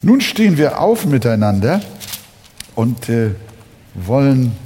[0.00, 1.82] Nun stehen wir auf miteinander
[2.76, 3.34] und äh,
[3.94, 4.56] wollen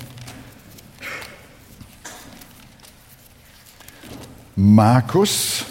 [4.57, 5.65] Markus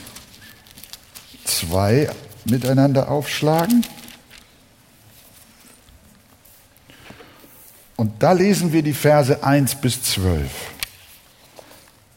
[1.43, 2.09] 2
[2.45, 3.85] miteinander aufschlagen.
[7.97, 10.49] Und da lesen wir die Verse 1 bis 12.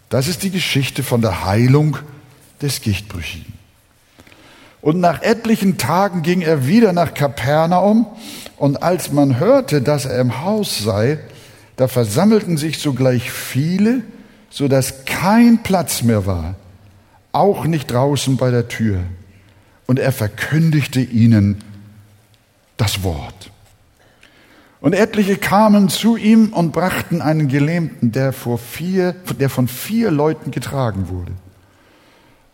[0.09, 1.99] Das ist die Geschichte von der Heilung
[2.63, 3.64] des Gichtbrüchigen.
[4.85, 8.07] Und nach etlichen Tagen ging er wieder nach Kapernaum,
[8.59, 11.21] und als man hörte, dass er im Haus sei,
[11.77, 14.03] da versammelten sich sogleich viele,
[14.51, 16.57] so dass kein Platz mehr war,
[17.33, 19.01] auch nicht draußen bei der Tür.
[19.87, 21.65] Und er verkündigte ihnen
[22.77, 23.51] das Wort.
[24.83, 30.11] Und etliche kamen zu ihm und brachten einen Gelähmten, der, vor vier, der von vier
[30.11, 31.33] Leuten getragen wurde.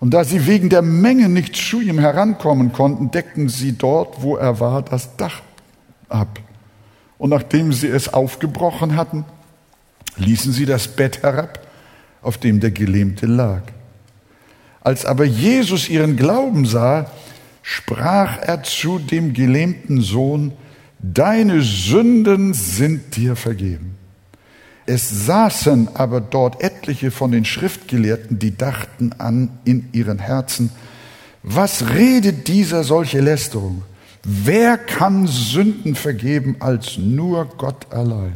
[0.00, 4.36] Und da sie wegen der Menge nicht zu ihm herankommen konnten, deckten sie dort, wo
[4.36, 5.42] er war, das Dach
[6.08, 6.40] ab.
[7.18, 9.26] Und nachdem sie es aufgebrochen hatten,
[10.16, 11.66] ließen sie das Bett herab,
[12.22, 13.62] auf dem der Gelähmte lag.
[14.80, 17.10] Als aber Jesus ihren Glauben sah,
[17.62, 20.52] sprach er zu dem gelähmten Sohn,
[21.02, 23.89] Deine Sünden sind dir vergeben.
[24.92, 30.70] Es saßen aber dort etliche von den Schriftgelehrten, die dachten an in ihren Herzen,
[31.44, 33.82] was redet dieser solche Lästerung?
[34.24, 38.34] Wer kann Sünden vergeben als nur Gott allein?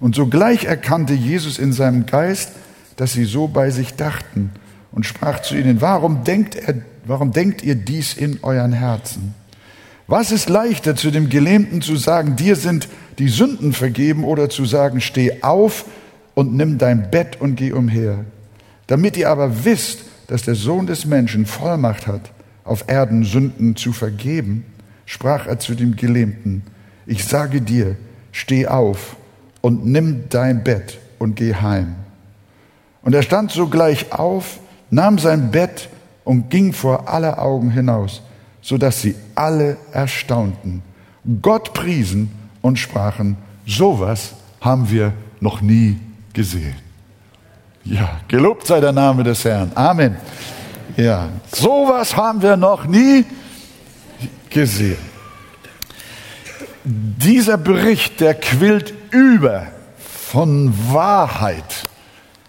[0.00, 2.50] Und sogleich erkannte Jesus in seinem Geist,
[2.96, 4.50] dass sie so bei sich dachten
[4.90, 9.36] und sprach zu ihnen, warum denkt, er, warum denkt ihr dies in euren Herzen?
[10.06, 12.88] Was ist leichter zu dem Gelähmten zu sagen, dir sind
[13.18, 15.86] die Sünden vergeben oder zu sagen, steh auf
[16.34, 18.24] und nimm dein Bett und geh umher.
[18.86, 22.32] Damit ihr aber wisst, dass der Sohn des Menschen Vollmacht hat,
[22.64, 24.64] auf Erden Sünden zu vergeben,
[25.06, 26.62] sprach er zu dem Gelähmten,
[27.06, 27.96] ich sage dir,
[28.32, 29.16] steh auf
[29.60, 31.94] und nimm dein Bett und geh heim.
[33.02, 34.58] Und er stand sogleich auf,
[34.90, 35.88] nahm sein Bett
[36.24, 38.22] und ging vor aller Augen hinaus,
[38.64, 40.82] so dass sie alle erstaunten,
[41.42, 42.30] Gott priesen
[42.62, 43.36] und sprachen,
[43.66, 44.32] sowas
[44.62, 46.00] haben wir noch nie
[46.32, 46.74] gesehen.
[47.84, 49.70] Ja, gelobt sei der Name des Herrn.
[49.74, 50.16] Amen.
[50.96, 53.26] Ja, sowas haben wir noch nie
[54.48, 54.96] gesehen.
[56.84, 59.66] Dieser Bericht, der quillt über
[59.98, 61.86] von Wahrheit,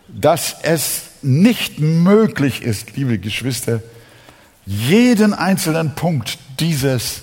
[0.07, 3.81] dass es nicht möglich ist, liebe Geschwister,
[4.65, 7.21] jeden einzelnen Punkt dieses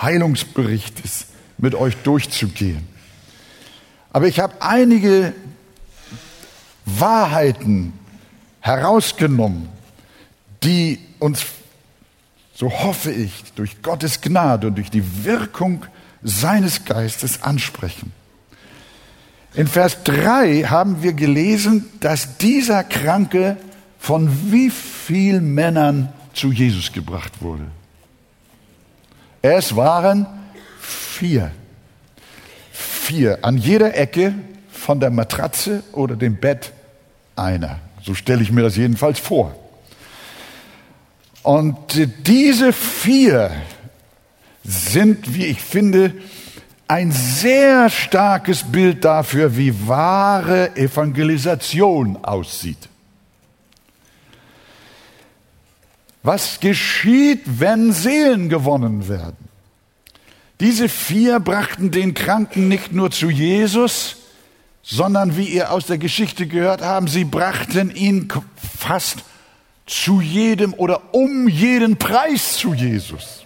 [0.00, 1.26] Heilungsberichtes
[1.58, 2.86] mit euch durchzugehen.
[4.12, 5.32] Aber ich habe einige
[6.84, 7.92] Wahrheiten
[8.60, 9.68] herausgenommen,
[10.62, 11.44] die uns,
[12.54, 15.86] so hoffe ich, durch Gottes Gnade und durch die Wirkung
[16.22, 18.12] seines Geistes ansprechen.
[19.54, 23.56] In Vers 3 haben wir gelesen, dass dieser Kranke
[23.98, 27.66] von wie vielen Männern zu Jesus gebracht wurde.
[29.42, 30.26] Es waren
[30.80, 31.50] vier.
[32.70, 33.38] Vier.
[33.42, 34.34] An jeder Ecke
[34.70, 36.72] von der Matratze oder dem Bett
[37.36, 37.80] einer.
[38.02, 39.54] So stelle ich mir das jedenfalls vor.
[41.42, 41.76] Und
[42.26, 43.50] diese vier
[44.64, 46.14] sind, wie ich finde,
[46.86, 52.88] ein sehr starkes Bild dafür, wie wahre Evangelisation aussieht.
[56.22, 59.48] Was geschieht, wenn Seelen gewonnen werden?
[60.60, 64.18] Diese vier brachten den Kranken nicht nur zu Jesus,
[64.82, 68.28] sondern wie ihr aus der Geschichte gehört haben, sie brachten ihn
[68.78, 69.24] fast
[69.86, 73.44] zu jedem oder um jeden Preis zu Jesus.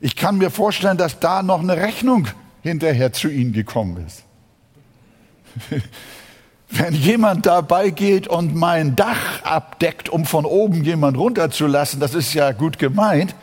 [0.00, 2.28] Ich kann mir vorstellen, dass da noch eine Rechnung
[2.62, 4.24] hinterher zu ihnen gekommen ist.
[6.68, 12.34] Wenn jemand dabei geht und mein Dach abdeckt, um von oben jemand runterzulassen, das ist
[12.34, 13.34] ja gut gemeint,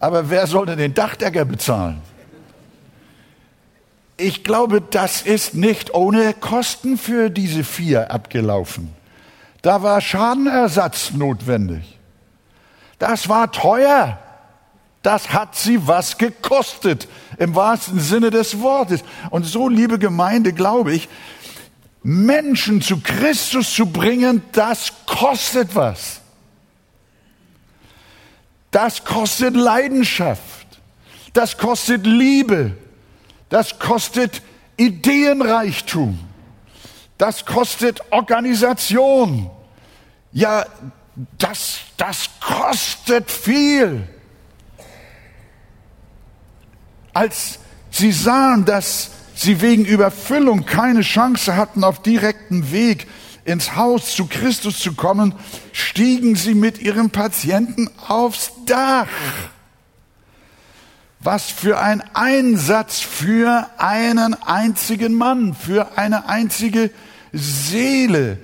[0.00, 2.00] aber wer soll denn den Dachdecker bezahlen?
[4.16, 8.92] Ich glaube, das ist nicht ohne Kosten für diese vier abgelaufen.
[9.62, 11.98] Da war Schadenersatz notwendig.
[12.98, 14.18] Das war teuer.
[15.02, 17.06] Das hat sie was gekostet,
[17.38, 19.04] im wahrsten Sinne des Wortes.
[19.30, 21.08] Und so, liebe Gemeinde, glaube ich,
[22.02, 26.20] Menschen zu Christus zu bringen, das kostet was.
[28.70, 30.66] Das kostet Leidenschaft.
[31.32, 32.76] Das kostet Liebe.
[33.48, 34.42] Das kostet
[34.76, 36.18] Ideenreichtum.
[37.16, 39.50] Das kostet Organisation.
[40.32, 40.66] Ja,
[41.38, 44.08] das, das kostet viel.
[47.18, 47.58] als
[47.90, 53.06] sie sahen, dass sie wegen Überfüllung keine Chance hatten, auf direkten Weg
[53.44, 55.32] ins Haus zu Christus zu kommen,
[55.72, 59.06] stiegen sie mit ihrem Patienten aufs Dach.
[61.20, 66.90] Was für ein Einsatz für einen einzigen Mann, für eine einzige
[67.32, 68.38] Seele.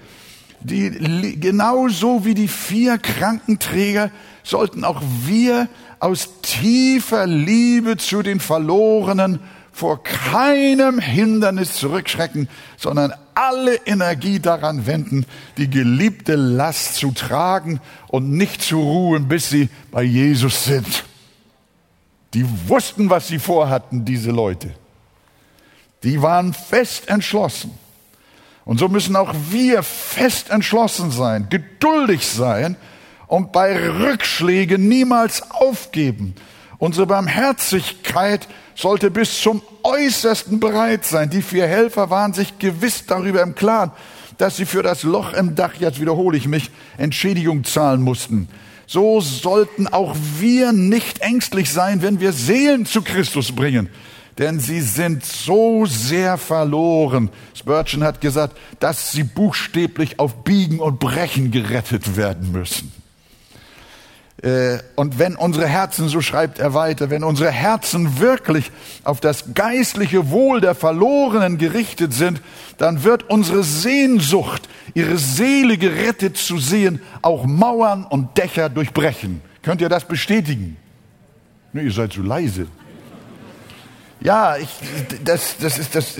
[0.60, 4.10] Die, genauso wie die vier Krankenträger
[4.44, 5.68] sollten auch wir
[5.98, 9.40] aus tiefer Liebe zu den Verlorenen
[9.74, 15.26] vor keinem Hindernis zurückschrecken, sondern alle Energie daran wenden,
[15.58, 21.04] die geliebte Last zu tragen und nicht zu ruhen, bis sie bei Jesus sind.
[22.34, 24.74] Die wussten, was sie vorhatten, diese Leute.
[26.04, 27.72] Die waren fest entschlossen.
[28.64, 32.76] Und so müssen auch wir fest entschlossen sein, geduldig sein
[33.26, 36.36] und bei Rückschlägen niemals aufgeben.
[36.78, 41.30] Unsere Barmherzigkeit sollte bis zum Äußersten bereit sein.
[41.30, 43.92] Die vier Helfer waren sich gewiss darüber im Klaren,
[44.38, 48.48] dass sie für das Loch im Dach, jetzt wiederhole ich mich, Entschädigung zahlen mussten.
[48.86, 53.88] So sollten auch wir nicht ängstlich sein, wenn wir Seelen zu Christus bringen.
[54.38, 57.30] Denn sie sind so sehr verloren.
[57.54, 62.92] Spurgeon hat gesagt, dass sie buchstäblich auf Biegen und Brechen gerettet werden müssen.
[64.44, 68.70] Äh, und wenn unsere Herzen, so schreibt er weiter, wenn unsere Herzen wirklich
[69.02, 72.42] auf das geistliche Wohl der Verlorenen gerichtet sind,
[72.76, 79.40] dann wird unsere Sehnsucht, ihre Seele gerettet zu sehen, auch Mauern und Dächer durchbrechen.
[79.62, 80.76] Könnt ihr das bestätigen?
[81.72, 82.66] Nee, ihr seid so leise.
[84.20, 84.68] Ja, ich,
[85.24, 86.16] das, das ist das,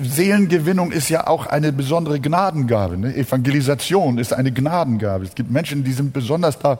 [0.00, 2.98] Seelengewinnung ist ja auch eine besondere Gnadengabe.
[2.98, 3.16] Ne?
[3.16, 5.24] Evangelisation ist eine Gnadengabe.
[5.24, 6.78] Es gibt Menschen, die sind besonders da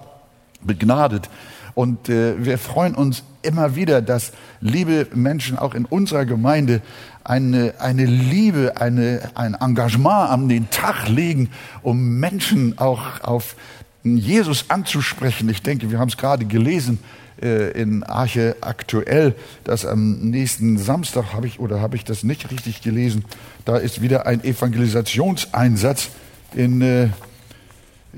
[0.65, 1.29] begnadet.
[1.75, 6.81] Und äh, wir freuen uns immer wieder, dass liebe Menschen auch in unserer Gemeinde
[7.25, 11.51] eine, eine Liebe, eine, ein Engagement an den Tag legen,
[11.83, 13.57] um Menschen auch auf
[14.05, 15.49] Jesus anzusprechen.
[15.49, 16.99] Ich denke, wir haben es gerade gelesen
[17.43, 19.35] äh, in Arche aktuell,
[19.65, 23.25] dass am nächsten Samstag habe ich oder habe ich das nicht richtig gelesen,
[23.65, 26.11] da ist wieder ein Evangelisationseinsatz
[26.55, 27.09] in äh,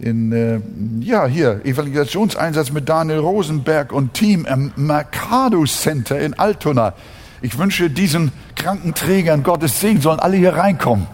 [0.01, 0.61] in, äh,
[1.01, 6.95] ja, hier, Evangelisationseinsatz mit Daniel Rosenberg und Team im Mercado Center in Altona.
[7.43, 11.07] Ich wünsche diesen Krankenträgern Gottes Segen, sollen alle hier reinkommen.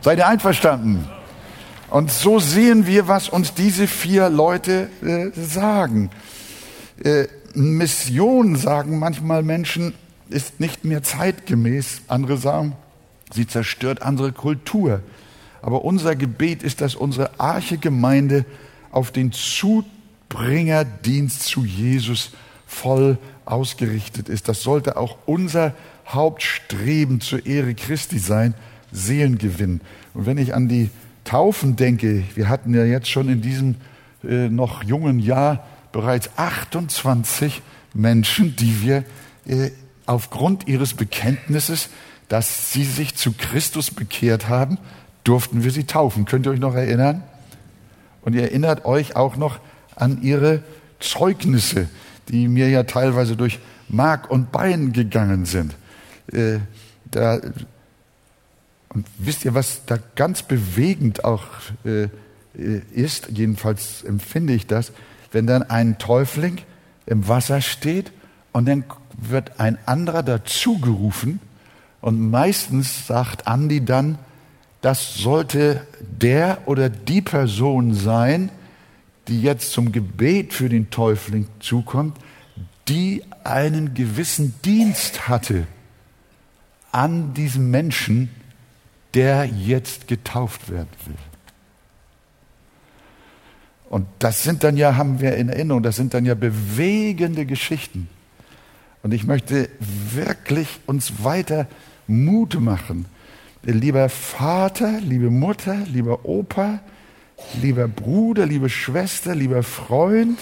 [0.00, 1.06] Seid ihr einverstanden?
[1.90, 6.10] Und so sehen wir, was uns diese vier Leute äh, sagen.
[7.04, 9.94] Äh, Mission, sagen manchmal Menschen,
[10.30, 12.02] ist nicht mehr zeitgemäß.
[12.08, 12.76] Andere sagen,
[13.32, 15.00] sie zerstört unsere Kultur.
[15.62, 18.44] Aber unser Gebet ist, dass unsere Arche-Gemeinde
[18.90, 22.32] auf den Zubringerdienst zu Jesus
[22.66, 24.48] voll ausgerichtet ist.
[24.48, 25.74] Das sollte auch unser
[26.08, 28.54] Hauptstreben zur Ehre Christi sein,
[28.90, 29.80] Seelengewinn.
[30.14, 30.90] Und wenn ich an die
[31.24, 33.76] Taufen denke, wir hatten ja jetzt schon in diesem
[34.24, 37.62] äh, noch jungen Jahr bereits 28
[37.94, 39.04] Menschen, die wir
[39.46, 39.70] äh,
[40.06, 41.88] aufgrund ihres Bekenntnisses,
[42.28, 44.78] dass sie sich zu Christus bekehrt haben,
[45.24, 46.24] durften wir sie taufen.
[46.24, 47.22] Könnt ihr euch noch erinnern?
[48.22, 49.58] Und ihr erinnert euch auch noch
[49.96, 50.62] an ihre
[51.00, 51.88] Zeugnisse,
[52.28, 53.58] die mir ja teilweise durch
[53.88, 55.74] Mark und Bein gegangen sind.
[56.32, 56.58] Äh,
[57.10, 57.40] da,
[58.88, 61.44] und wisst ihr, was da ganz bewegend auch
[61.84, 62.08] äh,
[62.92, 64.92] ist, jedenfalls empfinde ich das,
[65.32, 66.58] wenn dann ein Täufling
[67.06, 68.12] im Wasser steht
[68.52, 68.84] und dann
[69.16, 71.40] wird ein anderer dazugerufen
[72.00, 74.18] und meistens sagt Andi dann,
[74.82, 78.50] das sollte der oder die Person sein,
[79.28, 82.18] die jetzt zum Gebet für den Täufling zukommt,
[82.88, 85.66] die einen gewissen Dienst hatte
[86.90, 88.28] an diesem Menschen,
[89.14, 91.14] der jetzt getauft werden will.
[93.88, 98.08] Und das sind dann ja, haben wir in Erinnerung, das sind dann ja bewegende Geschichten.
[99.02, 101.68] Und ich möchte wirklich uns weiter
[102.06, 103.06] Mut machen,
[103.62, 106.80] lieber Vater, liebe Mutter, lieber Opa,
[107.60, 110.38] lieber Bruder, liebe Schwester, lieber Freund,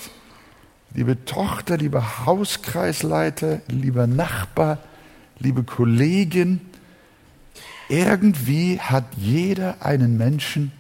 [0.95, 4.79] liebe Tochter, lieber Hauskreisleiter, lieber Nachbar,
[5.39, 6.61] liebe Kollegin,
[7.89, 10.73] irgendwie hat jeder einen Menschen,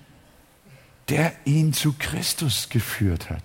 [1.08, 3.42] der ihn zu Christus geführt hat.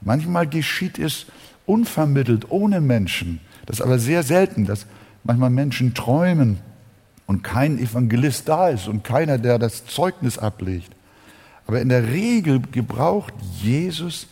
[0.00, 1.26] Manchmal geschieht es
[1.66, 3.40] unvermittelt, ohne Menschen.
[3.66, 4.86] Das ist aber sehr selten, dass
[5.22, 6.58] manchmal Menschen träumen
[7.32, 10.92] und kein Evangelist da ist und keiner, der das Zeugnis ablegt.
[11.66, 14.26] Aber in der Regel gebraucht Jesus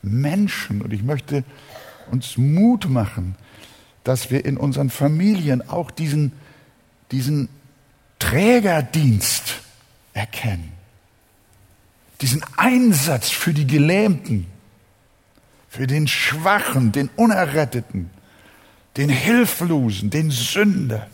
[0.00, 1.44] Menschen und ich möchte
[2.10, 3.34] uns Mut machen,
[4.04, 6.32] dass wir in unseren Familien auch diesen,
[7.12, 7.50] diesen
[8.18, 9.60] Trägerdienst
[10.14, 10.72] erkennen.
[12.22, 14.46] Diesen Einsatz für die Gelähmten,
[15.68, 18.08] für den Schwachen, den Unerretteten,
[18.96, 21.06] den Hilflosen, den Sünder.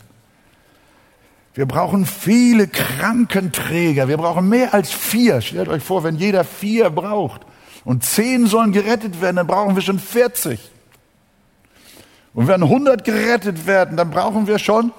[1.53, 4.07] Wir brauchen viele Krankenträger.
[4.07, 5.41] Wir brauchen mehr als vier.
[5.41, 7.41] Stellt euch vor, wenn jeder vier braucht
[7.85, 10.59] und zehn sollen gerettet werden, dann brauchen wir schon 40.
[12.33, 14.91] Und wenn 100 gerettet werden, dann brauchen wir schon.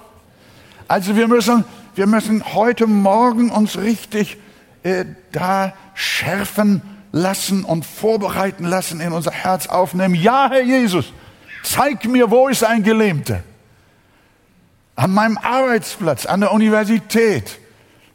[0.87, 1.65] Also wir müssen,
[1.97, 4.37] wir müssen heute Morgen uns richtig
[4.85, 10.15] äh, da schärfen lassen und vorbereiten lassen, in unser Herz aufnehmen.
[10.15, 11.13] Ja, Herr Jesus,
[11.65, 13.43] zeig mir, wo ist ein Gelähmter?
[14.97, 17.59] An meinem Arbeitsplatz, an der Universität,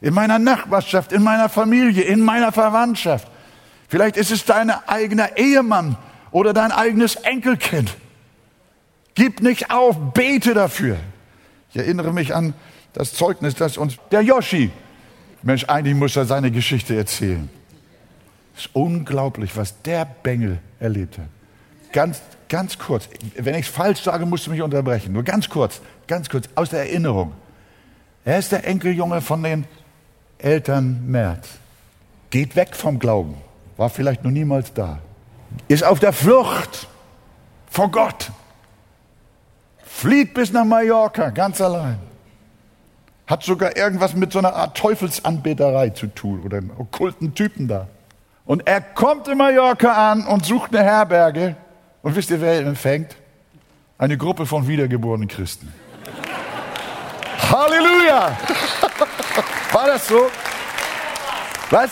[0.02, 3.28] in meiner Nachbarschaft, in meiner Familie, in meiner Verwandtschaft.
[3.88, 5.98] Vielleicht ist es dein eigener Ehemann
[6.32, 7.96] oder dein eigenes Enkelkind.
[9.16, 10.98] Gib nicht auf, bete dafür.
[11.72, 12.54] Ich erinnere mich an
[12.94, 14.72] das Zeugnis, das uns der Yoshi,
[15.42, 17.50] Mensch, eigentlich muss er seine Geschichte erzählen.
[18.56, 21.28] Es ist unglaublich, was der Bengel erlebt hat.
[21.94, 23.08] Ganz, ganz kurz.
[23.36, 25.14] Wenn ich es falsch sage, musst du mich unterbrechen.
[25.14, 27.34] Nur ganz kurz, ganz kurz, aus der Erinnerung.
[28.26, 29.66] Er ist der Enkeljunge von den
[30.40, 31.48] Eltern Merz.
[32.30, 33.36] Geht weg vom Glauben.
[33.78, 35.00] War vielleicht noch niemals da.
[35.68, 36.88] Ist auf der Flucht
[37.70, 38.32] vor Gott.
[39.84, 42.00] Flieht bis nach Mallorca, ganz allein.
[43.26, 47.88] Hat sogar irgendwas mit so einer Art Teufelsanbeterei zu tun oder einem okkulten Typen da.
[48.46, 51.56] Und er kommt in Mallorca an und sucht eine Herberge.
[52.02, 53.16] Und wisst ihr, wer ihn empfängt?
[53.98, 55.74] Eine Gruppe von wiedergeborenen Christen.
[57.52, 58.38] Halleluja!
[59.72, 60.30] War das so?
[61.70, 61.92] Was?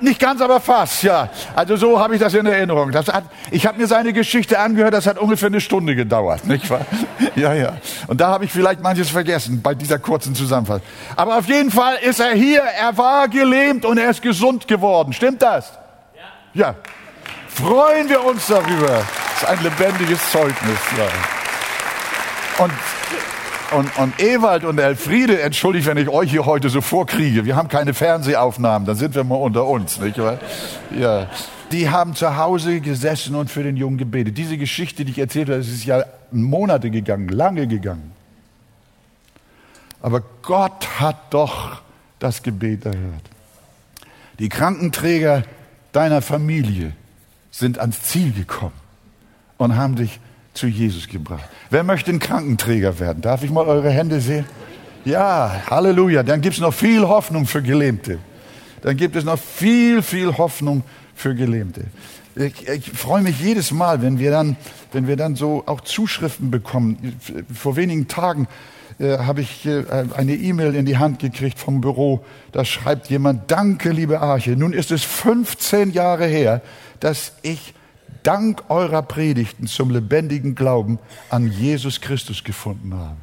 [0.00, 1.30] Nicht ganz, aber fast, ja.
[1.54, 2.92] Also so habe ich das in Erinnerung.
[2.92, 6.68] Das hat, ich habe mir seine Geschichte angehört, das hat ungefähr eine Stunde gedauert, nicht
[6.68, 6.84] wahr?
[7.34, 7.78] Ja, ja.
[8.06, 10.82] Und da habe ich vielleicht manches vergessen bei dieser kurzen Zusammenfassung.
[11.16, 15.12] Aber auf jeden Fall ist er hier, er war gelähmt und er ist gesund geworden.
[15.12, 15.72] Stimmt das?
[16.52, 16.74] Ja.
[16.74, 16.74] Ja.
[17.60, 18.88] Freuen wir uns darüber.
[18.88, 20.78] Das ist ein lebendiges Zeugnis.
[20.96, 22.64] Ja.
[22.64, 22.72] Und
[23.72, 27.44] und, und Ewald und Elfriede, entschuldigt, wenn ich euch hier heute so vorkriege.
[27.44, 30.38] Wir haben keine Fernsehaufnahmen, dann sind wir mal unter uns, nicht wahr?
[30.90, 31.28] Ja.
[31.70, 34.36] Die haben zu Hause gesessen und für den Jungen gebetet.
[34.36, 36.02] Diese Geschichte, die ich erzählt habe, ist ja
[36.32, 38.10] Monate gegangen, lange gegangen.
[40.02, 41.80] Aber Gott hat doch
[42.18, 43.22] das Gebet erhört.
[44.40, 45.44] Die Krankenträger
[45.92, 46.92] deiner Familie
[47.50, 48.74] sind ans Ziel gekommen
[49.58, 50.20] und haben dich
[50.54, 51.44] zu Jesus gebracht.
[51.70, 53.22] Wer möchte ein Krankenträger werden?
[53.22, 54.44] Darf ich mal eure Hände sehen?
[55.04, 56.22] Ja, Halleluja.
[56.22, 58.18] Dann gibt es noch viel Hoffnung für Gelähmte.
[58.82, 60.82] Dann gibt es noch viel, viel Hoffnung
[61.14, 61.84] für Gelähmte.
[62.36, 64.56] Ich, ich freue mich jedes Mal, wenn wir dann,
[64.92, 67.16] wenn wir dann so auch Zuschriften bekommen.
[67.52, 68.46] Vor wenigen Tagen
[68.98, 69.84] äh, habe ich äh,
[70.16, 72.24] eine E-Mail in die Hand gekriegt vom Büro.
[72.52, 74.52] Da schreibt jemand, danke, liebe Arche.
[74.52, 76.62] Nun ist es 15 Jahre her,
[77.00, 77.74] dass ich
[78.22, 80.98] dank eurer Predigten zum lebendigen Glauben
[81.30, 83.16] an Jesus Christus gefunden habe.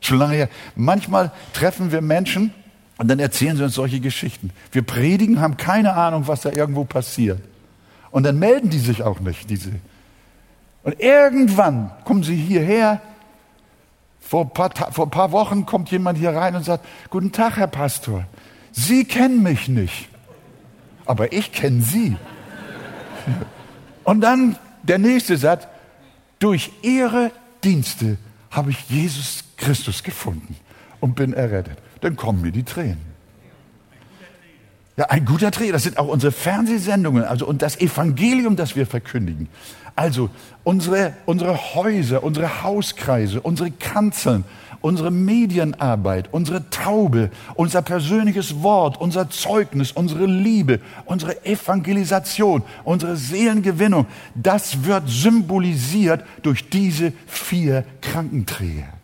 [0.00, 0.48] Schon lange her.
[0.74, 2.52] Manchmal treffen wir Menschen
[2.98, 4.50] und dann erzählen sie uns solche Geschichten.
[4.72, 7.40] Wir predigen, haben keine Ahnung, was da irgendwo passiert.
[8.10, 9.72] Und dann melden die sich auch nicht, diese.
[10.82, 13.00] Und irgendwann kommen sie hierher.
[14.20, 17.56] Vor ein, paar, vor ein paar Wochen kommt jemand hier rein und sagt, guten Tag,
[17.56, 18.24] Herr Pastor.
[18.72, 20.08] Sie kennen mich nicht,
[21.04, 22.16] aber ich kenne Sie.
[24.04, 25.66] Und dann der nächste Satz,
[26.38, 27.32] durch ihre
[27.64, 28.18] Dienste
[28.50, 30.56] habe ich Jesus Christus gefunden
[31.00, 31.78] und bin errettet.
[32.00, 33.16] Dann kommen mir die Tränen.
[34.96, 38.86] Ja, ein guter Träger, das sind auch unsere Fernsehsendungen, also und das Evangelium, das wir
[38.86, 39.48] verkündigen.
[39.94, 40.30] Also
[40.64, 44.44] unsere, unsere Häuser, unsere Hauskreise, unsere Kanzeln,
[44.80, 54.06] unsere Medienarbeit, unsere Taube, unser persönliches Wort, unser Zeugnis, unsere Liebe, unsere Evangelisation, unsere Seelengewinnung,
[54.34, 58.95] das wird symbolisiert durch diese vier Krankenträger.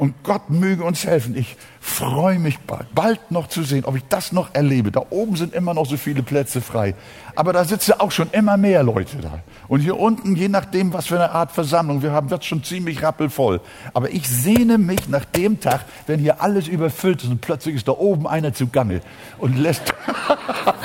[0.00, 1.36] Und Gott möge uns helfen.
[1.36, 4.90] Ich freue mich bald, bald noch zu sehen, ob ich das noch erlebe.
[4.90, 6.94] Da oben sind immer noch so viele Plätze frei.
[7.34, 9.40] Aber da sitzen auch schon immer mehr Leute da.
[9.68, 13.02] Und hier unten, je nachdem, was für eine Art Versammlung wir haben, wird schon ziemlich
[13.02, 13.60] rappelvoll.
[13.92, 17.86] Aber ich sehne mich nach dem Tag, wenn hier alles überfüllt ist und plötzlich ist
[17.86, 19.02] da oben einer zu Gange
[19.36, 19.92] und lässt.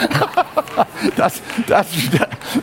[1.16, 1.88] das, das,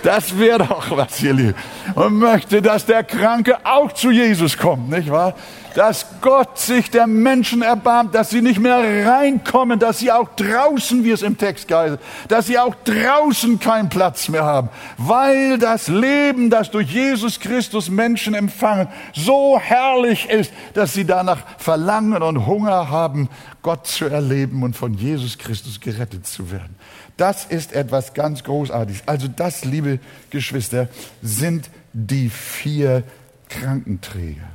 [0.03, 1.55] Das wäre doch was, ihr Lieben.
[1.95, 5.35] Und möchte, dass der Kranke auch zu Jesus kommt, nicht wahr?
[5.75, 11.05] Dass Gott sich der Menschen erbarmt, dass sie nicht mehr reinkommen, dass sie auch draußen,
[11.05, 11.99] wie es im Text heißt,
[12.29, 17.89] dass sie auch draußen keinen Platz mehr haben, weil das Leben, das durch Jesus Christus
[17.89, 23.29] Menschen empfangen, so herrlich ist, dass sie danach verlangen und Hunger haben,
[23.63, 26.77] Gott zu erleben und von Jesus Christus gerettet zu werden.
[27.17, 29.03] Das ist etwas ganz Großartiges.
[29.07, 30.01] Also das, liebe
[30.31, 30.89] Geschwister,
[31.23, 33.05] sind die vier
[33.49, 34.49] Krankenträger.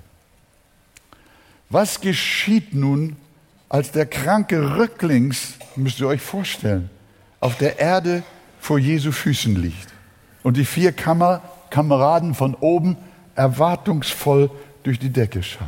[1.69, 3.17] Was geschieht nun,
[3.69, 6.89] als der Kranke rücklings, müsst ihr euch vorstellen,
[7.39, 8.23] auf der Erde
[8.59, 9.87] vor Jesu Füßen liegt
[10.43, 12.97] und die vier Kammer, Kameraden von oben
[13.35, 14.49] erwartungsvoll
[14.83, 15.67] durch die Decke schauen.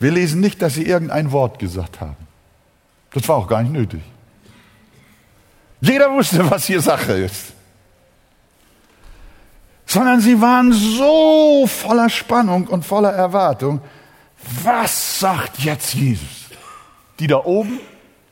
[0.00, 2.16] Wir lesen nicht, dass sie irgendein Wort gesagt haben.
[3.12, 4.02] Das war auch gar nicht nötig.
[5.80, 7.52] Jeder wusste, was hier Sache ist.
[9.86, 13.80] Sondern sie waren so voller Spannung und voller Erwartung.
[14.64, 16.50] Was sagt jetzt Jesus?
[17.18, 17.80] Die da oben,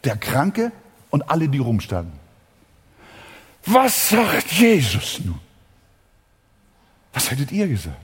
[0.05, 0.73] der Kranke
[1.11, 2.19] und alle, die rumstanden.
[3.67, 5.41] Was sagt Jesus nun?
[7.13, 7.97] Was hättet ihr gesagt?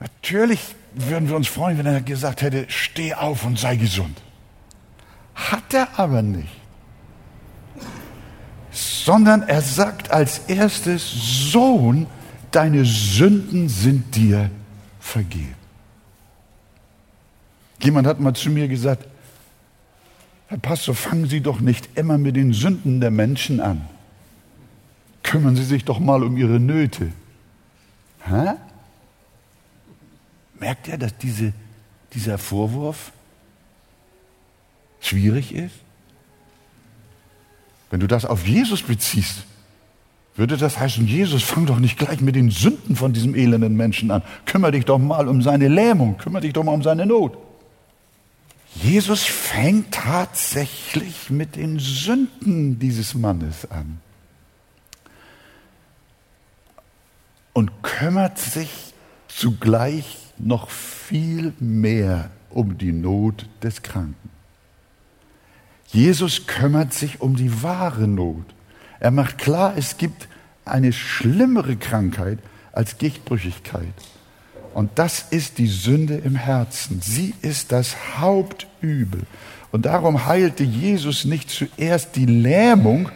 [0.00, 0.60] Natürlich
[0.94, 4.20] würden wir uns freuen, wenn er gesagt hätte, steh auf und sei gesund.
[5.34, 6.48] Hat er aber nicht.
[8.70, 12.06] Sondern er sagt als erstes, Sohn,
[12.50, 14.50] deine Sünden sind dir
[15.00, 15.55] vergeben.
[17.80, 19.06] Jemand hat mal zu mir gesagt,
[20.48, 23.86] Herr Pastor, fangen Sie doch nicht immer mit den Sünden der Menschen an.
[25.22, 27.12] Kümmern Sie sich doch mal um Ihre Nöte.
[28.24, 28.54] Hä?
[30.58, 31.52] Merkt er, dass diese,
[32.12, 33.12] dieser Vorwurf
[35.00, 35.74] schwierig ist?
[37.90, 39.44] Wenn du das auf Jesus beziehst,
[40.36, 44.10] würde das heißen, Jesus, fang doch nicht gleich mit den Sünden von diesem elenden Menschen
[44.10, 44.22] an.
[44.44, 47.36] Kümmer dich doch mal um seine Lähmung, kümmer dich doch mal um seine Not.
[48.74, 54.00] Jesus fängt tatsächlich mit den Sünden dieses Mannes an
[57.52, 58.92] und kümmert sich
[59.28, 64.30] zugleich noch viel mehr um die Not des Kranken.
[65.88, 68.44] Jesus kümmert sich um die wahre Not.
[69.00, 70.28] Er macht klar, es gibt
[70.64, 72.40] eine schlimmere Krankheit
[72.72, 73.94] als Gichtbrüchigkeit.
[74.76, 77.00] Und das ist die Sünde im Herzen.
[77.00, 79.22] Sie ist das Hauptübel.
[79.72, 83.08] Und darum heilte Jesus nicht zuerst die Lähmung,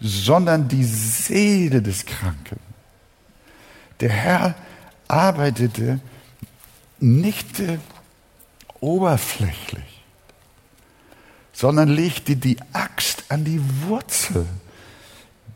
[0.00, 2.60] sondern die Seele des Kranken.
[3.98, 4.54] Der Herr
[5.08, 5.98] arbeitete
[7.00, 7.78] nicht äh,
[8.78, 9.90] oberflächlich
[11.60, 14.46] sondern legte die Axt an die Wurzel.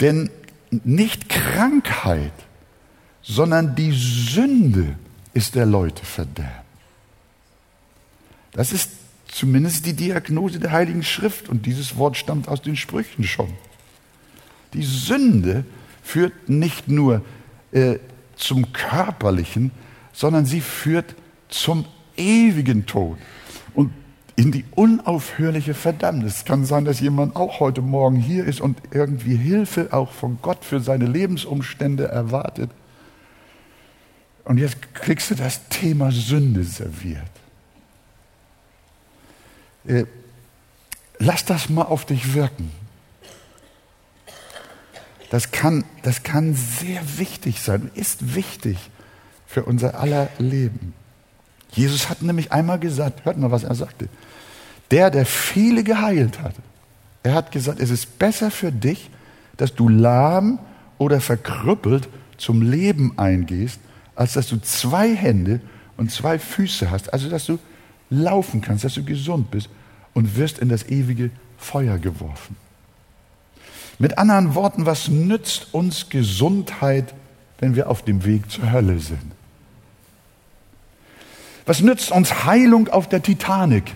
[0.01, 0.29] Denn
[0.71, 2.35] nicht Krankheit,
[3.23, 4.99] sondern die Sünde
[5.35, 6.64] ist der Leute Verderben.
[8.53, 8.90] Das ist
[9.27, 13.53] zumindest die Diagnose der Heiligen Schrift und dieses Wort stammt aus den Sprüchen schon.
[14.73, 15.64] Die Sünde
[16.03, 17.23] führt nicht nur
[17.73, 17.99] äh,
[18.37, 19.73] zum körperlichen,
[20.12, 21.14] sondern sie führt
[21.49, 21.85] zum
[22.16, 23.18] ewigen Tod.
[23.75, 23.90] Und
[24.37, 26.38] in die unaufhörliche Verdammnis.
[26.38, 30.38] Es kann sein, dass jemand auch heute Morgen hier ist und irgendwie Hilfe auch von
[30.42, 32.70] Gott für seine Lebensumstände erwartet.
[34.44, 37.30] Und jetzt kriegst du das Thema Sünde serviert.
[39.87, 40.04] Äh,
[41.18, 42.70] lass das mal auf dich wirken.
[45.30, 48.78] Das kann, das kann sehr wichtig sein, ist wichtig
[49.46, 50.94] für unser aller Leben.
[51.72, 54.09] Jesus hat nämlich einmal gesagt, hört mal, was er sagte.
[54.90, 56.54] Der, der viele geheilt hat,
[57.22, 59.11] er hat gesagt, es ist besser für dich,
[59.57, 60.59] dass du lahm
[60.98, 63.80] oder verkrüppelt zum Leben eingehst,
[64.14, 65.61] als dass du zwei Hände
[65.96, 67.59] und zwei Füße hast, also dass du
[68.11, 69.68] laufen kannst, dass du gesund bist
[70.12, 72.57] und wirst in das ewige Feuer geworfen.
[73.98, 77.14] Mit anderen Worten, was nützt uns Gesundheit,
[77.59, 79.33] wenn wir auf dem Weg zur Hölle sind?
[81.66, 83.94] Was nützt uns Heilung auf der Titanic?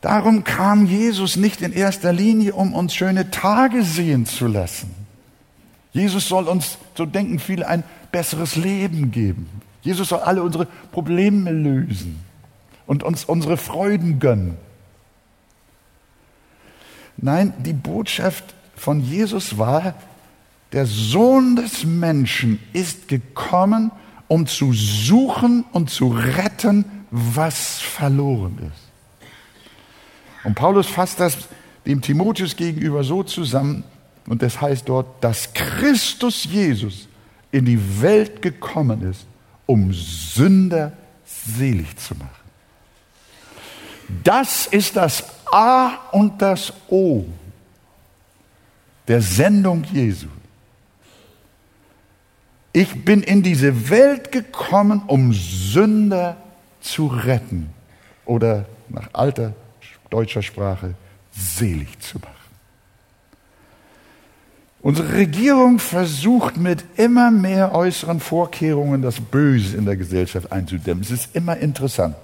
[0.00, 4.94] Darum kam Jesus nicht in erster Linie, um uns schöne Tage sehen zu lassen.
[5.92, 9.48] Jesus soll uns, so denken viele, ein besseres Leben geben.
[9.82, 12.22] Jesus soll alle unsere Probleme lösen
[12.86, 14.56] und uns unsere Freuden gönnen.
[17.16, 19.94] Nein, die Botschaft von Jesus war,
[20.72, 23.90] der Sohn des Menschen ist gekommen,
[24.28, 28.88] um zu suchen und zu retten, was verloren ist.
[30.44, 31.48] Und Paulus fasst das
[31.86, 33.82] dem Timotheus gegenüber so zusammen,
[34.28, 37.08] und das heißt dort, dass Christus Jesus
[37.50, 39.26] in die Welt gekommen ist,
[39.66, 40.92] um Sünder
[41.24, 42.28] selig zu machen.
[44.22, 47.24] Das ist das A und das O
[49.06, 50.28] der Sendung Jesu.
[52.72, 56.36] Ich bin in diese Welt gekommen, um Sünder
[56.80, 57.70] zu retten
[58.26, 59.54] oder nach alter
[60.10, 60.94] deutscher Sprache
[61.32, 62.37] selig zu machen.
[64.88, 71.04] Unsere Regierung versucht mit immer mehr äußeren Vorkehrungen das Böse in der Gesellschaft einzudämmen.
[71.04, 72.16] Es ist immer interessant,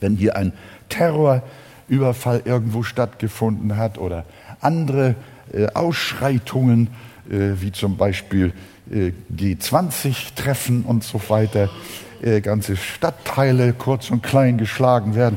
[0.00, 0.54] wenn hier ein
[0.88, 4.24] Terrorüberfall irgendwo stattgefunden hat oder
[4.62, 5.14] andere
[5.52, 6.88] äh, Ausschreitungen,
[7.28, 8.54] äh, wie zum Beispiel
[8.90, 11.68] äh, G20-Treffen und so weiter,
[12.22, 15.36] äh, ganze Stadtteile kurz und klein geschlagen werden,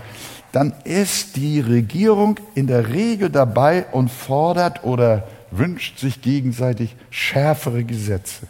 [0.53, 7.83] dann ist die Regierung in der Regel dabei und fordert oder wünscht sich gegenseitig schärfere
[7.83, 8.47] Gesetze.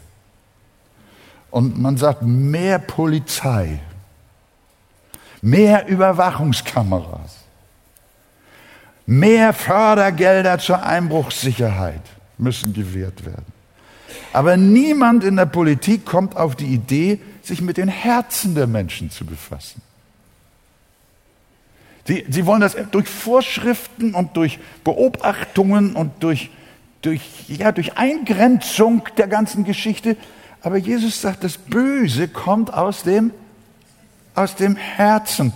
[1.50, 3.80] Und man sagt mehr Polizei,
[5.42, 7.38] mehr Überwachungskameras,
[9.06, 12.02] mehr Fördergelder zur Einbruchssicherheit
[12.38, 13.46] müssen gewährt werden.
[14.32, 19.10] Aber niemand in der Politik kommt auf die Idee, sich mit den Herzen der Menschen
[19.10, 19.82] zu befassen.
[22.06, 26.50] Sie, sie wollen das durch Vorschriften und durch Beobachtungen und durch
[27.02, 30.16] durch, ja, durch Eingrenzung der ganzen Geschichte.
[30.62, 33.32] Aber Jesus sagt, das Böse kommt aus dem,
[34.34, 35.52] aus dem Herzen.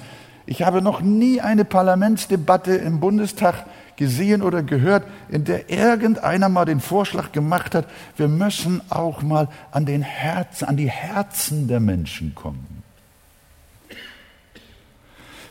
[0.47, 6.65] Ich habe noch nie eine Parlamentsdebatte im Bundestag gesehen oder gehört, in der irgendeiner mal
[6.65, 11.81] den Vorschlag gemacht hat, wir müssen auch mal an den Herzen, an die Herzen der
[11.81, 12.83] Menschen kommen.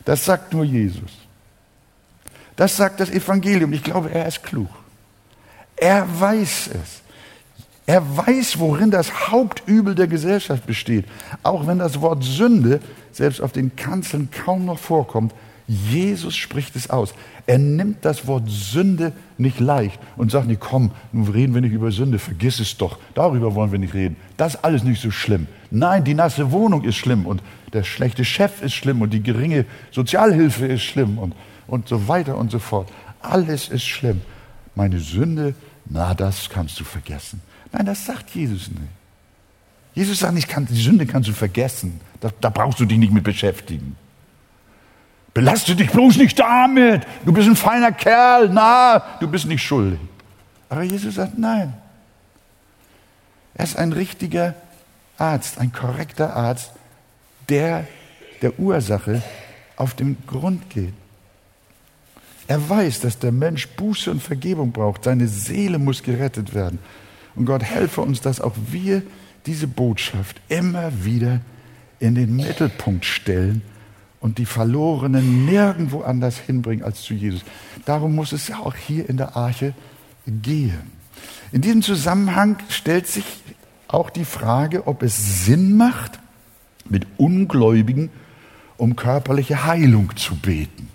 [0.06, 1.12] Das sagt nur Jesus.
[2.56, 3.71] Das sagt das Evangelium.
[3.73, 4.69] Ich glaube, er ist klug.
[5.76, 7.02] Er weiß es.
[7.86, 11.06] Er weiß, worin das Hauptübel der Gesellschaft besteht.
[11.44, 12.80] Auch wenn das Wort Sünde
[13.12, 15.34] selbst auf den Kanzeln kaum noch vorkommt,
[15.68, 17.14] Jesus spricht es aus.
[17.46, 21.74] Er nimmt das Wort Sünde nicht leicht und sagt nicht, komm, nun reden wir nicht
[21.74, 23.00] über Sünde, vergiss es doch.
[23.16, 24.16] Darüber wollen wir nicht reden.
[24.38, 25.48] Das ist alles nicht so schlimm.
[25.72, 27.42] Nein, die nasse Wohnung ist schlimm und
[27.74, 31.34] der schlechte Chef ist schlimm und die geringe Sozialhilfe ist schlimm und,
[31.68, 32.90] und so weiter und so fort.
[33.22, 34.22] Alles ist schlimm.
[34.76, 35.56] Meine Sünde
[35.86, 37.42] na, das kannst du vergessen.
[37.72, 38.82] Nein, das sagt Jesus nicht.
[39.94, 42.00] Jesus sagt nicht, die Sünde kannst du vergessen.
[42.20, 43.96] Da, da brauchst du dich nicht mit beschäftigen.
[45.34, 47.06] Belaste dich bloß nicht damit.
[47.26, 48.50] Du bist ein feiner Kerl.
[48.50, 50.00] Na, du bist nicht schuldig.
[50.70, 51.74] Aber Jesus sagt, nein.
[53.56, 54.56] Er ist ein richtiger
[55.18, 56.72] Arzt, ein korrekter Arzt,
[57.50, 57.88] der
[58.42, 59.22] der Ursache
[59.76, 60.94] auf den Grund geht.
[62.47, 65.06] Er weiß, dass der Mensch Buße und Vergebung braucht.
[65.06, 66.79] Seine Seele muss gerettet werden.
[67.36, 69.01] Und Gott helfe uns, dass auch wir
[69.45, 71.41] diese Botschaft immer wieder
[71.99, 73.62] in den Mittelpunkt stellen
[74.19, 77.43] und die Verlorenen nirgendwo anders hinbringen als zu Jesus.
[77.86, 79.73] Darum muss es auch hier in der Arche
[80.25, 80.91] gehen.
[81.51, 83.25] In diesem Zusammenhang stellt sich
[83.88, 86.19] auch die Frage, ob es Sinn macht,
[86.89, 88.10] mit Ungläubigen
[88.77, 90.89] um körperliche Heilung zu beten.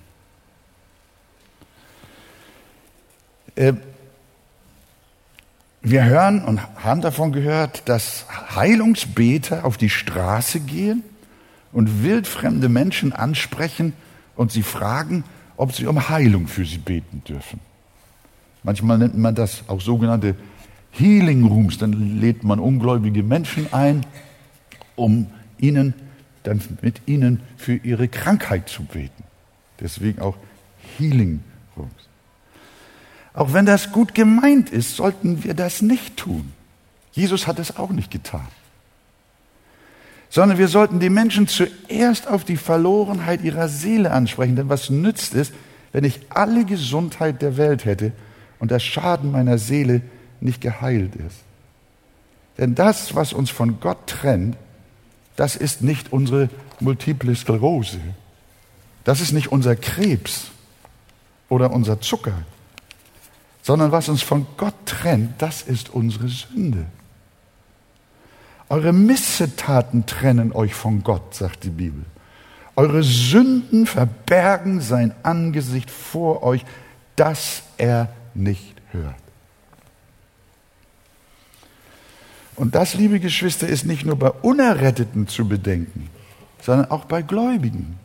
[5.82, 11.02] Wir hören und haben davon gehört, dass Heilungsbeter auf die Straße gehen
[11.72, 13.92] und wildfremde Menschen ansprechen
[14.36, 15.24] und sie fragen,
[15.56, 17.60] ob sie um Heilung für sie beten dürfen.
[18.62, 20.34] Manchmal nennt man das auch sogenannte
[20.90, 21.78] Healing Rooms.
[21.78, 24.04] Dann lädt man ungläubige Menschen ein,
[24.96, 25.26] um
[25.58, 25.94] ihnen
[26.44, 29.24] dann mit ihnen für ihre Krankheit zu beten.
[29.80, 30.36] Deswegen auch
[30.96, 31.40] Healing
[31.76, 32.07] Rooms.
[33.38, 36.52] Auch wenn das gut gemeint ist, sollten wir das nicht tun.
[37.12, 38.48] Jesus hat es auch nicht getan.
[40.28, 44.56] Sondern wir sollten die Menschen zuerst auf die Verlorenheit ihrer Seele ansprechen.
[44.56, 45.52] Denn was nützt es,
[45.92, 48.10] wenn ich alle Gesundheit der Welt hätte
[48.58, 50.02] und der Schaden meiner Seele
[50.40, 51.38] nicht geheilt ist?
[52.58, 54.56] Denn das, was uns von Gott trennt,
[55.36, 58.00] das ist nicht unsere multiple Sklerose.
[59.04, 60.50] Das ist nicht unser Krebs
[61.48, 62.42] oder unser Zucker
[63.68, 66.86] sondern was uns von Gott trennt, das ist unsere Sünde.
[68.70, 72.02] Eure Missetaten trennen euch von Gott, sagt die Bibel.
[72.76, 76.64] Eure Sünden verbergen sein Angesicht vor euch,
[77.14, 79.14] dass er nicht hört.
[82.56, 86.08] Und das, liebe Geschwister, ist nicht nur bei Unerretteten zu bedenken,
[86.62, 87.98] sondern auch bei Gläubigen.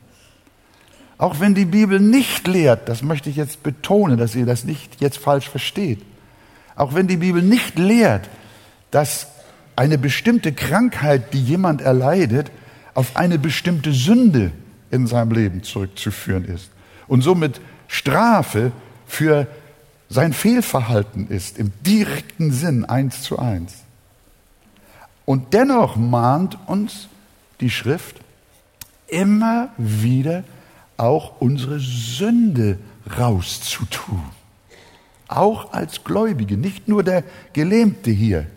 [1.23, 4.99] Auch wenn die Bibel nicht lehrt, das möchte ich jetzt betonen, dass ihr das nicht
[4.99, 6.01] jetzt falsch versteht.
[6.75, 8.29] Auch wenn die Bibel nicht lehrt,
[8.91, 9.27] dass
[9.77, 12.51] eine bestimmte Krankheit, die jemand erleidet,
[12.93, 14.51] auf eine bestimmte Sünde
[14.91, 16.69] in seinem Leben zurückzuführen ist
[17.07, 18.73] und somit Strafe
[19.07, 19.47] für
[20.09, 23.75] sein Fehlverhalten ist, im direkten Sinn eins zu eins.
[25.23, 27.07] Und dennoch mahnt uns
[27.61, 28.17] die Schrift
[29.07, 30.43] immer wieder
[31.03, 32.79] auch unsere Sünde
[33.17, 34.23] rauszutun.
[35.27, 38.47] Auch als Gläubige, nicht nur der Gelähmte hier,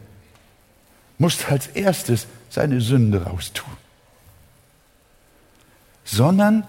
[1.18, 3.72] muss als erstes seine Sünde raustun,
[6.04, 6.64] sondern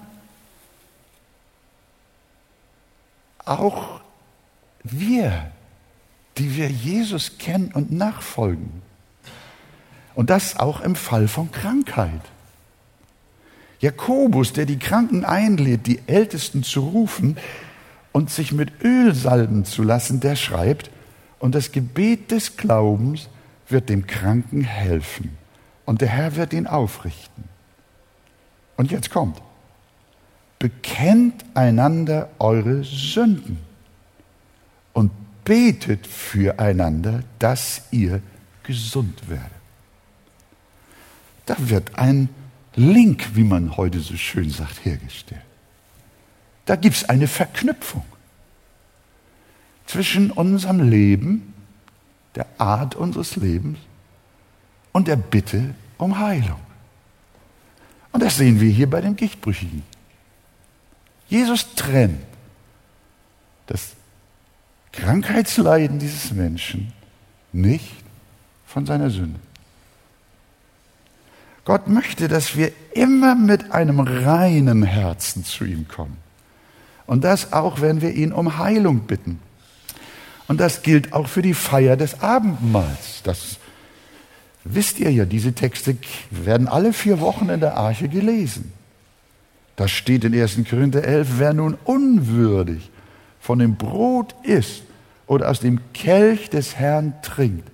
[3.46, 4.02] auch
[4.84, 5.52] wir,
[6.38, 8.82] die wir Jesus kennen und nachfolgen.
[10.16, 12.22] Und das auch im Fall von Krankheit.
[13.80, 17.38] Jakobus, der die Kranken einlädt, die Ältesten zu rufen
[18.12, 20.90] und sich mit Öl salben zu lassen, der schreibt,
[21.40, 23.30] und das Gebet des Glaubens
[23.70, 25.38] wird dem Kranken helfen
[25.86, 27.44] und der Herr wird ihn aufrichten.
[28.76, 29.42] Und jetzt kommt,
[30.60, 33.60] bekennt einander eure Sünden
[34.94, 35.12] und
[35.44, 38.22] betet füreinander, dass ihr
[38.64, 39.52] gesund werdet.
[41.46, 42.30] Da wird ein
[42.78, 45.42] Link, wie man heute so schön sagt, hergestellt.
[46.66, 48.06] Da gibt es eine Verknüpfung
[49.88, 51.54] zwischen unserem Leben,
[52.36, 53.80] der Art unseres Lebens
[54.92, 56.60] und der Bitte um Heilung.
[58.12, 59.82] Und das sehen wir hier bei dem Gichtbrüchigen.
[61.28, 62.22] Jesus trennt
[63.66, 63.94] das
[64.92, 66.94] Krankheitsleiden dieses Menschen
[67.52, 67.92] nicht
[68.68, 69.40] von seiner Sünde.
[71.68, 76.16] Gott möchte, dass wir immer mit einem reinen Herzen zu ihm kommen.
[77.06, 79.42] Und das auch, wenn wir ihn um Heilung bitten.
[80.48, 83.22] Und das gilt auch für die Feier des Abendmahls.
[83.24, 83.58] Das
[84.64, 85.98] wisst ihr ja, diese Texte
[86.32, 88.72] werden alle vier Wochen in der Arche gelesen.
[89.76, 90.60] Da steht in 1.
[90.70, 92.90] Korinther 11, wer nun unwürdig
[93.42, 94.84] von dem Brot isst
[95.26, 97.70] oder aus dem Kelch des Herrn trinkt,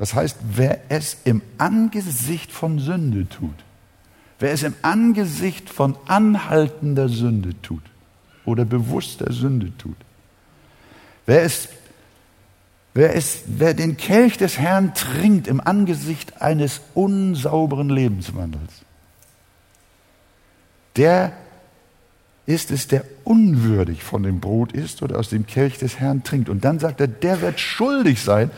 [0.00, 3.54] das heißt, wer es im Angesicht von Sünde tut,
[4.38, 7.82] wer es im Angesicht von anhaltender Sünde tut
[8.46, 9.96] oder bewusster Sünde tut,
[11.26, 11.68] wer es
[12.92, 18.84] Wer, es, wer den Kelch des Herrn trinkt im Angesicht eines unsauberen Lebenswandels,
[20.96, 21.32] der
[22.46, 26.48] ist es, der unwürdig von dem Brot isst oder aus dem Kelch des Herrn trinkt.
[26.48, 28.50] Und dann sagt er, der wird schuldig sein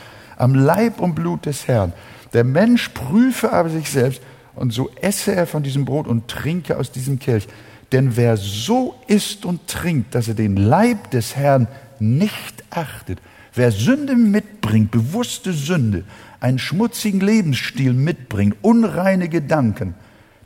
[0.43, 1.93] am Leib und Blut des Herrn.
[2.33, 4.21] Der Mensch prüfe aber sich selbst
[4.57, 7.47] und so esse er von diesem Brot und trinke aus diesem Kelch.
[7.93, 11.69] Denn wer so isst und trinkt, dass er den Leib des Herrn
[12.01, 13.21] nicht achtet,
[13.55, 16.05] wer Sünde mitbringt, bewusste Sünde,
[16.41, 19.95] einen schmutzigen Lebensstil mitbringt, unreine Gedanken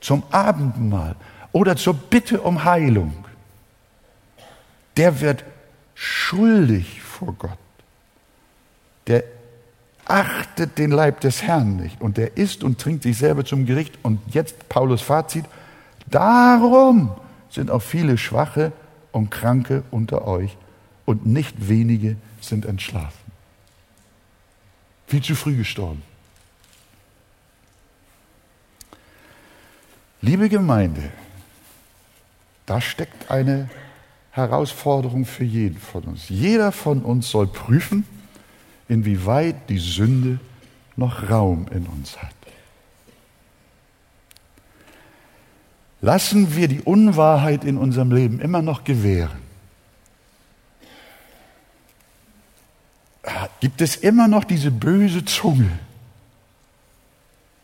[0.01, 1.17] zum Abendmahl
[1.53, 3.15] oder zur Bitte um Heilung,
[4.99, 5.45] der wird
[5.95, 7.59] schuldig vor Gott.
[9.07, 9.25] Der
[10.07, 13.99] achtet den Leib des Herrn nicht und der isst und trinkt sich selber zum Gericht.
[14.03, 15.45] Und jetzt Paulus Fazit,
[16.07, 17.11] darum
[17.51, 18.73] sind auch viele Schwache
[19.13, 20.57] und Kranke unter euch
[21.05, 23.27] und nicht wenige sind entschlafen.
[25.07, 26.03] Viel zu früh gestorben.
[30.23, 31.03] Liebe Gemeinde,
[32.65, 33.69] da steckt eine
[34.31, 36.29] Herausforderung für jeden von uns.
[36.29, 38.05] Jeder von uns soll prüfen,
[38.89, 40.39] inwieweit die Sünde
[40.97, 42.31] noch Raum in uns hat.
[46.01, 49.45] Lassen wir die Unwahrheit in unserem Leben immer noch gewähren?
[53.61, 55.71] Gibt es immer noch diese böse Zunge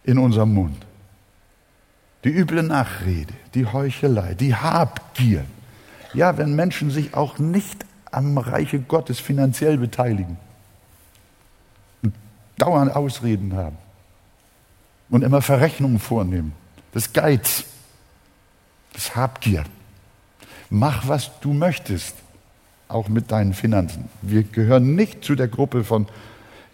[0.04, 0.84] in unserem Mund?
[2.24, 5.44] Die üble Nachrede, die Heuchelei, die Habgier.
[6.14, 10.36] Ja, wenn Menschen sich auch nicht am Reiche Gottes finanziell beteiligen
[12.62, 13.76] dauernd Ausreden haben
[15.10, 16.52] und immer Verrechnungen vornehmen.
[16.92, 17.64] Das Geiz,
[18.92, 19.64] das Habgier.
[20.70, 22.14] Mach, was du möchtest,
[22.86, 24.08] auch mit deinen Finanzen.
[24.22, 26.06] Wir gehören nicht zu der Gruppe von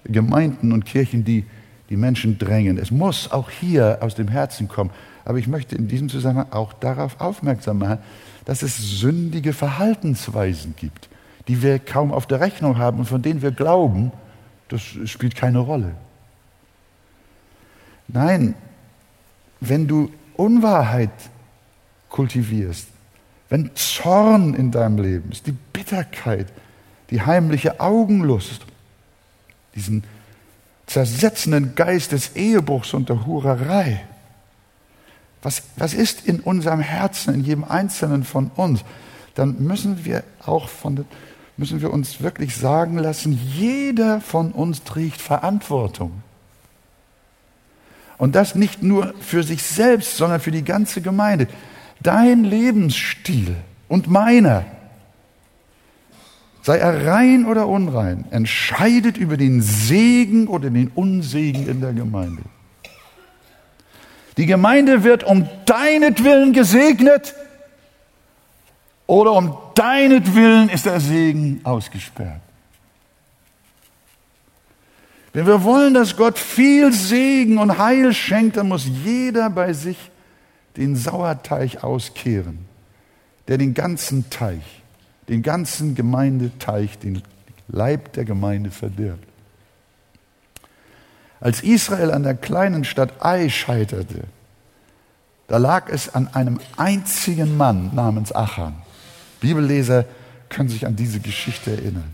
[0.04, 1.46] Gemeinden und Kirchen, die
[1.88, 2.76] die Menschen drängen.
[2.76, 4.90] Es muss auch hier aus dem Herzen kommen.
[5.24, 7.98] Aber ich möchte in diesem Zusammenhang auch darauf aufmerksam machen,
[8.44, 11.08] dass es sündige Verhaltensweisen gibt,
[11.48, 14.12] die wir kaum auf der Rechnung haben und von denen wir glauben,
[14.68, 15.94] das spielt keine Rolle.
[18.08, 18.54] Nein,
[19.60, 21.10] wenn du Unwahrheit
[22.08, 22.88] kultivierst,
[23.48, 26.46] wenn Zorn in deinem Leben ist, die Bitterkeit,
[27.10, 28.66] die heimliche Augenlust,
[29.74, 30.04] diesen
[30.86, 34.04] zersetzenden Geist des Ehebruchs und der Hurerei.
[35.42, 38.84] Was, was ist in unserem Herzen, in jedem Einzelnen von uns?
[39.34, 41.04] Dann müssen wir auch von,
[41.58, 46.22] müssen wir uns wirklich sagen lassen, jeder von uns trägt Verantwortung.
[48.16, 51.48] Und das nicht nur für sich selbst, sondern für die ganze Gemeinde.
[52.00, 53.56] Dein Lebensstil
[53.88, 54.66] und meiner,
[56.62, 62.42] sei er rein oder unrein, entscheidet über den Segen oder den Unsegen in der Gemeinde.
[64.36, 67.34] Die Gemeinde wird um deinetwillen gesegnet
[69.08, 72.40] oder um deinetwillen ist der Segen ausgesperrt.
[75.32, 80.10] Wenn wir wollen, dass Gott viel Segen und Heil schenkt, dann muss jeder bei sich
[80.76, 82.66] den Sauerteig auskehren,
[83.46, 84.82] der den ganzen Teich,
[85.28, 87.22] den ganzen Gemeindeteich, den
[87.68, 89.26] Leib der Gemeinde verdirbt.
[91.40, 94.24] Als Israel an der kleinen Stadt Ai scheiterte,
[95.46, 98.74] da lag es an einem einzigen Mann namens Achan.
[99.40, 100.04] Bibelleser
[100.48, 102.10] können sich an diese Geschichte erinnern.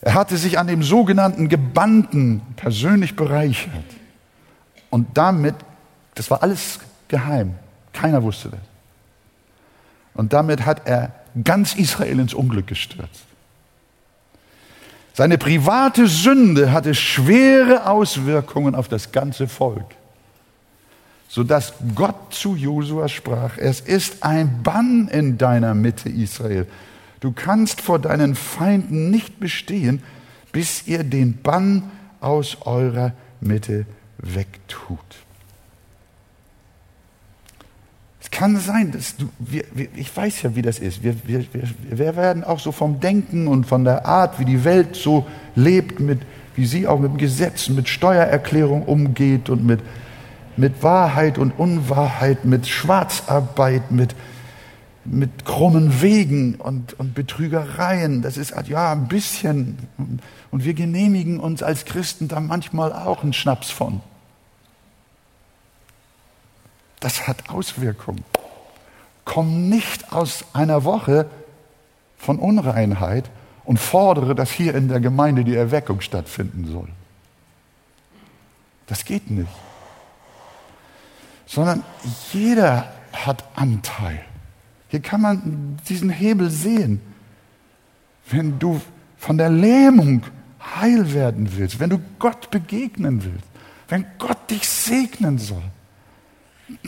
[0.00, 3.72] Er hatte sich an dem sogenannten Gebannten persönlich bereichert.
[4.90, 5.54] Und damit,
[6.14, 7.54] das war alles geheim,
[7.92, 8.60] keiner wusste das.
[10.14, 11.12] Und damit hat er
[11.44, 13.24] ganz Israel ins Unglück gestürzt.
[15.14, 19.94] Seine private Sünde hatte schwere Auswirkungen auf das ganze Volk,
[21.32, 26.66] sodass Gott zu Josua sprach, es ist ein Bann in deiner Mitte, Israel.
[27.20, 30.02] Du kannst vor deinen Feinden nicht bestehen,
[30.52, 31.90] bis ihr den Bann
[32.20, 33.86] aus eurer Mitte
[34.18, 34.98] wegtut.
[38.20, 41.02] Es kann sein, dass du, wir, wir, ich weiß ja, wie das ist.
[41.02, 44.96] Wir, wir, wir werden auch so vom Denken und von der Art, wie die Welt
[44.96, 46.20] so lebt, mit,
[46.56, 49.80] wie sie auch mit Gesetzen, mit Steuererklärung umgeht und mit,
[50.56, 54.14] mit Wahrheit und Unwahrheit, mit Schwarzarbeit, mit,
[55.04, 58.22] mit krummen Wegen und, und Betrügereien.
[58.22, 59.78] Das ist ja ein bisschen.
[60.50, 64.00] Und wir genehmigen uns als Christen da manchmal auch einen Schnaps von.
[67.00, 68.24] Das hat Auswirkungen.
[69.24, 71.26] Komm nicht aus einer Woche
[72.16, 73.30] von Unreinheit
[73.64, 76.88] und fordere, dass hier in der Gemeinde die Erweckung stattfinden soll.
[78.86, 79.48] Das geht nicht.
[81.52, 81.84] Sondern
[82.32, 84.20] jeder hat Anteil.
[84.88, 87.02] Hier kann man diesen Hebel sehen.
[88.30, 88.80] Wenn du
[89.18, 90.22] von der Lähmung
[90.80, 93.44] heil werden willst, wenn du Gott begegnen willst,
[93.88, 95.62] wenn Gott dich segnen soll,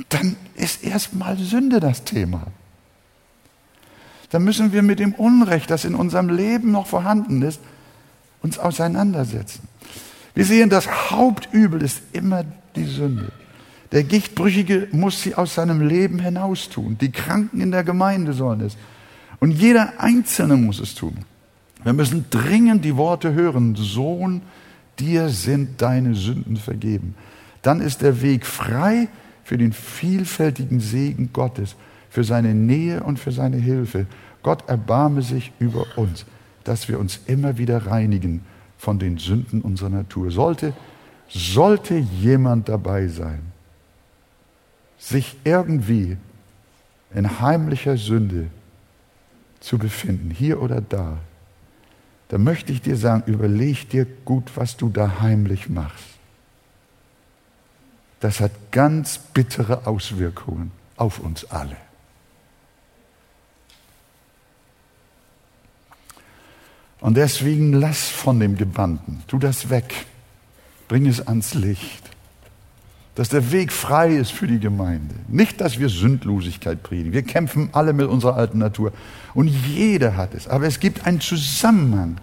[0.09, 2.47] dann ist erstmal Sünde das Thema.
[4.31, 7.61] Dann müssen wir mit dem Unrecht, das in unserem Leben noch vorhanden ist,
[8.41, 9.69] uns auseinandersetzen.
[10.35, 13.31] Wir sehen, das Hauptübel ist immer die Sünde.
[13.95, 16.99] Der Gichtbrüchige muss sie aus seinem Leben hinaus tun.
[17.01, 18.77] Die Kranken in der Gemeinde sollen es.
[19.39, 21.19] Und jeder Einzelne muss es tun.
[21.85, 24.43] Wir müssen dringend die Worte hören, Sohn,
[24.99, 27.15] dir sind deine Sünden vergeben.
[27.63, 29.09] Dann ist der Weg frei
[29.45, 31.77] für den vielfältigen Segen Gottes,
[32.11, 34.07] für seine Nähe und für seine Hilfe.
[34.43, 36.27] Gott erbarme sich über uns,
[36.65, 38.41] dass wir uns immer wieder reinigen
[38.77, 40.33] von den Sünden unserer Natur.
[40.33, 40.73] Sollte,
[41.29, 43.54] sollte jemand dabei sein,
[45.05, 46.17] sich irgendwie
[47.13, 48.49] in heimlicher Sünde
[49.61, 51.19] zu befinden, hier oder da,
[52.29, 56.05] dann möchte ich dir sagen, überleg dir gut, was du da heimlich machst.
[58.21, 61.77] Das hat ganz bittere Auswirkungen auf uns alle.
[67.01, 70.07] Und deswegen lass von dem Gebannten, tu das weg,
[70.89, 72.14] bring es ans Licht
[73.15, 75.15] dass der Weg frei ist für die Gemeinde.
[75.29, 77.13] Nicht, dass wir Sündlosigkeit predigen.
[77.13, 78.93] Wir kämpfen alle mit unserer alten Natur.
[79.35, 80.49] Und jeder hat es.
[80.49, 82.17] Aber es gibt einen Zusammenhang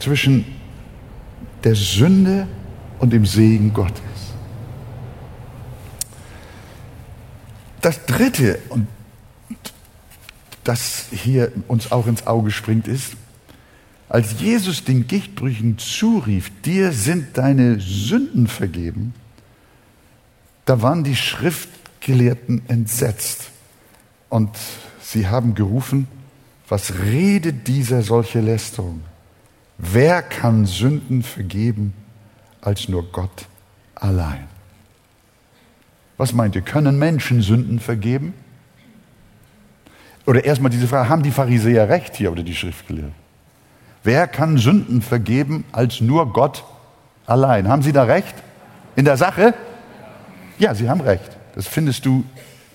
[0.00, 0.44] zwischen
[1.62, 2.48] der Sünde
[2.98, 4.02] und dem Segen Gottes.
[7.82, 8.88] Das Dritte, und
[10.64, 13.12] das hier uns auch ins Auge springt, ist,
[14.08, 19.14] als Jesus den Gichtbrüchen zurief, dir sind deine Sünden vergeben,
[20.66, 23.50] da waren die Schriftgelehrten entsetzt
[24.28, 24.50] und
[25.00, 26.08] sie haben gerufen,
[26.68, 29.00] was redet dieser solche Lästerung?
[29.78, 31.94] Wer kann Sünden vergeben
[32.60, 33.46] als nur Gott
[33.94, 34.48] allein?
[36.16, 36.62] Was meint ihr?
[36.62, 38.34] Können Menschen Sünden vergeben?
[40.26, 43.14] oder erstmal diese Frage, haben die Pharisäer recht hier oder die Schriftgelehrten?
[44.02, 46.64] Wer kann Sünden vergeben als nur Gott
[47.26, 47.68] allein?
[47.68, 48.34] Haben Sie da recht?
[48.96, 49.54] In der Sache?
[50.58, 51.36] Ja, Sie haben recht.
[51.54, 52.24] Das findest du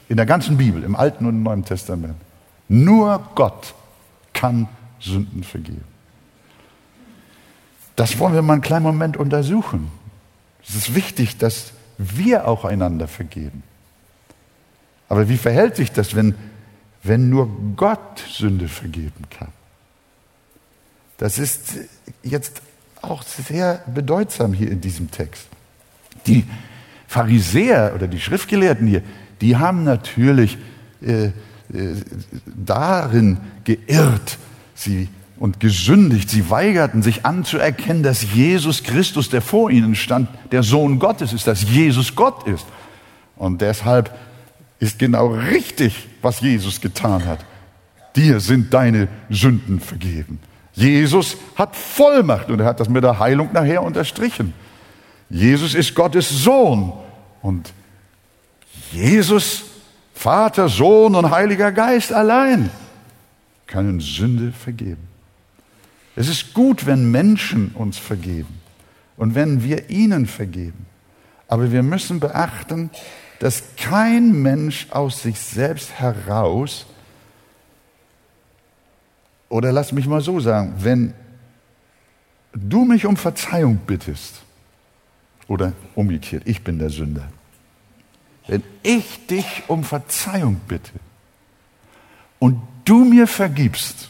[0.10, 2.16] in der ganzen Bibel, im Alten und Neuen Testament.
[2.68, 3.74] Nur Gott
[4.34, 4.68] kann
[5.00, 5.84] Sünden vergeben.
[7.96, 9.92] Das wollen wir mal einen kleinen Moment untersuchen.
[10.68, 13.64] Es ist wichtig, dass wir auch einander vergeben.
[15.10, 16.36] Aber wie verhält sich das, wenn,
[17.04, 19.50] wenn nur Gott Sünde vergeben kann?
[21.18, 21.76] Das ist
[22.24, 22.62] jetzt
[23.02, 25.48] auch sehr bedeutsam hier in diesem Text.
[26.26, 26.46] Die
[27.12, 29.02] Pharisäer oder die Schriftgelehrten hier,
[29.42, 30.58] die haben natürlich
[31.06, 31.32] äh, äh,
[32.46, 34.38] darin geirrt
[34.74, 36.30] sie, und gesündigt.
[36.30, 41.48] Sie weigerten sich anzuerkennen, dass Jesus Christus, der vor ihnen stand, der Sohn Gottes ist,
[41.48, 42.66] dass Jesus Gott ist.
[43.36, 44.18] Und deshalb
[44.80, 47.40] ist genau richtig, was Jesus getan hat.
[48.16, 50.40] Dir sind deine Sünden vergeben.
[50.72, 54.54] Jesus hat Vollmacht und er hat das mit der Heilung nachher unterstrichen.
[55.32, 56.92] Jesus ist Gottes Sohn
[57.42, 57.74] und
[58.92, 59.64] Jesus,
[60.14, 62.70] Vater, Sohn und Heiliger Geist allein
[63.66, 65.08] können Sünde vergeben.
[66.18, 68.60] Es ist gut, wenn Menschen uns vergeben
[69.16, 70.86] und wenn wir ihnen vergeben.
[71.48, 72.90] Aber wir müssen beachten,
[73.40, 76.86] dass kein Mensch aus sich selbst heraus
[79.48, 81.14] oder lass mich mal so sagen, wenn
[82.54, 84.42] du mich um Verzeihung bittest,
[85.52, 87.28] oder umgekehrt, ich bin der Sünder,
[88.48, 90.94] wenn ich dich um Verzeihung bitte
[92.40, 94.10] und du mir vergibst,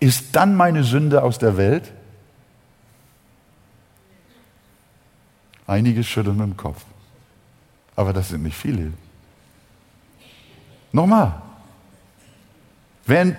[0.00, 1.92] ist dann meine Sünde aus der Welt?
[5.66, 6.82] Einige schütteln mit dem Kopf.
[7.94, 8.94] Aber das sind nicht viele.
[10.90, 11.42] Nochmal.
[13.04, 13.36] Wenn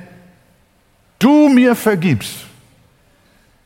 [1.17, 2.45] du mir vergibst,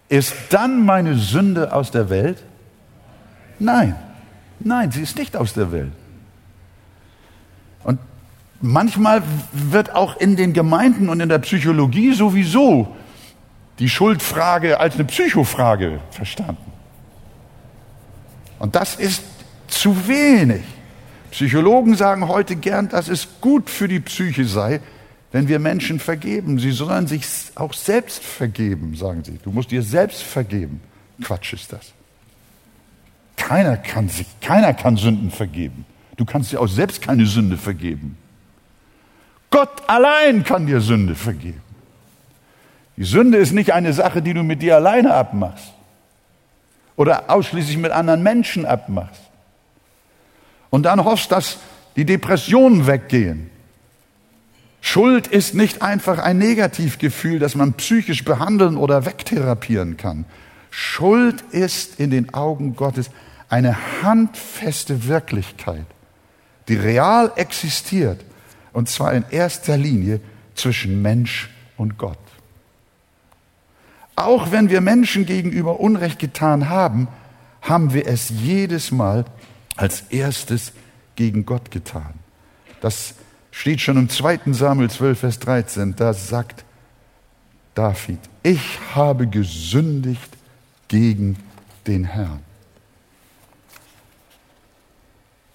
[0.08, 2.44] ist dann meine Sünde aus der Welt?
[3.60, 3.96] Nein,
[4.60, 5.92] nein, sie ist nicht aus der Welt.
[7.84, 8.00] Und
[8.62, 12.96] manchmal wird auch in den Gemeinden und in der Psychologie sowieso
[13.80, 16.72] die Schuldfrage als eine Psychofrage verstanden.
[18.60, 19.24] Und das ist
[19.68, 20.64] zu wenig.
[21.32, 24.82] Psychologen sagen heute gern, dass es gut für die Psyche sei,
[25.32, 26.60] wenn wir Menschen vergeben.
[26.60, 27.24] Sie sollen sich
[27.56, 29.38] auch selbst vergeben, sagen sie.
[29.44, 30.82] Du musst dir selbst vergeben.
[31.22, 31.94] Quatsch ist das.
[33.40, 35.86] Keiner kann sich, keiner kann Sünden vergeben.
[36.18, 38.18] Du kannst dir auch selbst keine Sünde vergeben.
[39.50, 41.62] Gott allein kann dir Sünde vergeben.
[42.98, 45.74] Die Sünde ist nicht eine Sache, die du mit dir alleine abmachst
[46.98, 49.22] oder ausschließlich mit anderen Menschen abmachst.
[50.70, 51.58] Und dann hoffst, dass
[51.96, 53.50] die Depressionen weggehen.
[54.82, 60.26] Schuld ist nicht einfach ein Negativgefühl, das man psychisch behandeln oder wegtherapieren kann.
[60.70, 63.10] Schuld ist in den Augen Gottes
[63.50, 65.86] eine handfeste Wirklichkeit,
[66.68, 68.24] die real existiert,
[68.74, 70.22] und zwar in erster Linie
[70.56, 72.18] zwischen Mensch und Gott.
[74.16, 77.08] Auch wenn wir Menschen gegenüber Unrecht getan haben,
[77.62, 79.26] haben wir es jedes Mal
[79.76, 80.74] als erstes
[81.16, 82.14] gegen Gott getan.
[82.82, 83.16] Das
[83.52, 84.40] steht schon im 2.
[84.48, 85.96] Samuel 12, Vers 13.
[85.96, 86.64] Da sagt
[87.76, 90.30] David, ich habe gesündigt
[90.88, 91.38] gegen
[91.88, 92.49] den Herrn.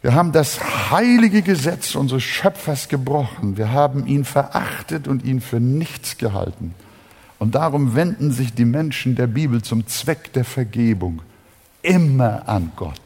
[0.04, 3.56] Wir haben das heilige Gesetz unseres Schöpfers gebrochen.
[3.56, 6.74] Wir haben ihn verachtet und ihn für nichts gehalten.
[7.38, 11.22] Und darum wenden sich die Menschen der Bibel zum Zweck der Vergebung
[11.80, 13.00] immer an Gott.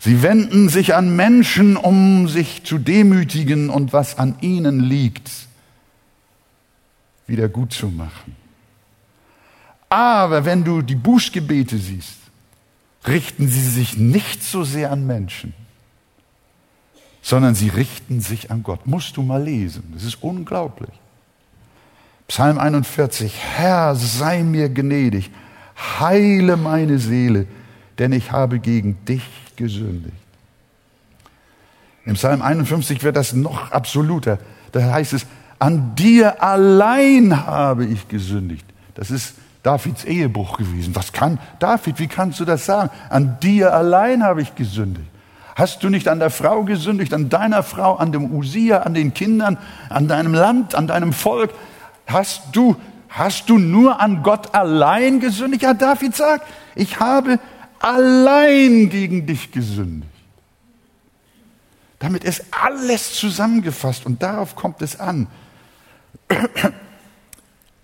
[0.00, 5.30] Sie wenden sich an Menschen, um sich zu demütigen und was an ihnen liegt,
[7.28, 8.34] wieder gut zu machen.
[9.88, 12.19] Aber wenn du die Bußgebete siehst,
[13.06, 15.54] richten sie sich nicht so sehr an Menschen,
[17.22, 18.86] sondern sie richten sich an Gott.
[18.86, 20.90] Musst du mal lesen, das ist unglaublich.
[22.28, 25.30] Psalm 41, Herr, sei mir gnädig,
[25.98, 27.46] heile meine Seele,
[27.98, 29.24] denn ich habe gegen dich
[29.56, 30.14] gesündigt.
[32.04, 34.38] Im Psalm 51 wird das noch absoluter.
[34.72, 35.26] Da heißt es,
[35.58, 38.64] an dir allein habe ich gesündigt.
[38.94, 40.94] Das ist Davids Ehebruch gewesen.
[40.96, 42.90] Was kann David, wie kannst du das sagen?
[43.10, 45.06] An dir allein habe ich gesündigt.
[45.54, 49.12] Hast du nicht an der Frau gesündigt, an deiner Frau, an dem Usia, an den
[49.12, 49.58] Kindern,
[49.90, 51.52] an deinem Land, an deinem Volk?
[52.06, 52.76] Hast du,
[53.10, 55.62] hast du nur an Gott allein gesündigt?
[55.62, 57.38] Ja, David sagt, ich habe
[57.78, 60.10] allein gegen dich gesündigt.
[61.98, 65.26] Damit ist alles zusammengefasst und darauf kommt es an.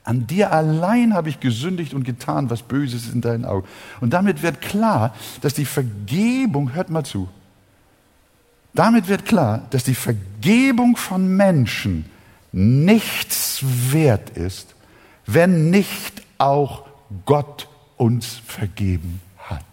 [0.06, 3.66] An dir allein habe ich gesündigt und getan, was Böses ist in deinen Augen.
[4.00, 7.28] Und damit wird klar, dass die Vergebung, hört mal zu,
[8.72, 12.04] damit wird klar, dass die Vergebung von Menschen
[12.52, 14.76] nichts wert ist,
[15.26, 16.86] wenn nicht auch
[17.24, 19.64] Gott uns vergeben hat.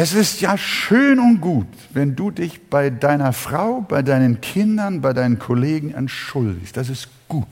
[0.00, 5.00] Es ist ja schön und gut, wenn du dich bei deiner Frau, bei deinen Kindern,
[5.00, 6.76] bei deinen Kollegen entschuldigst.
[6.76, 7.48] Das ist gut.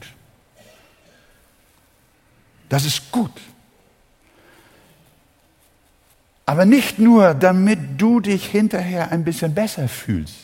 [2.69, 3.33] Das ist gut.
[6.45, 10.37] Aber nicht nur, damit du dich hinterher ein bisschen besser fühlst.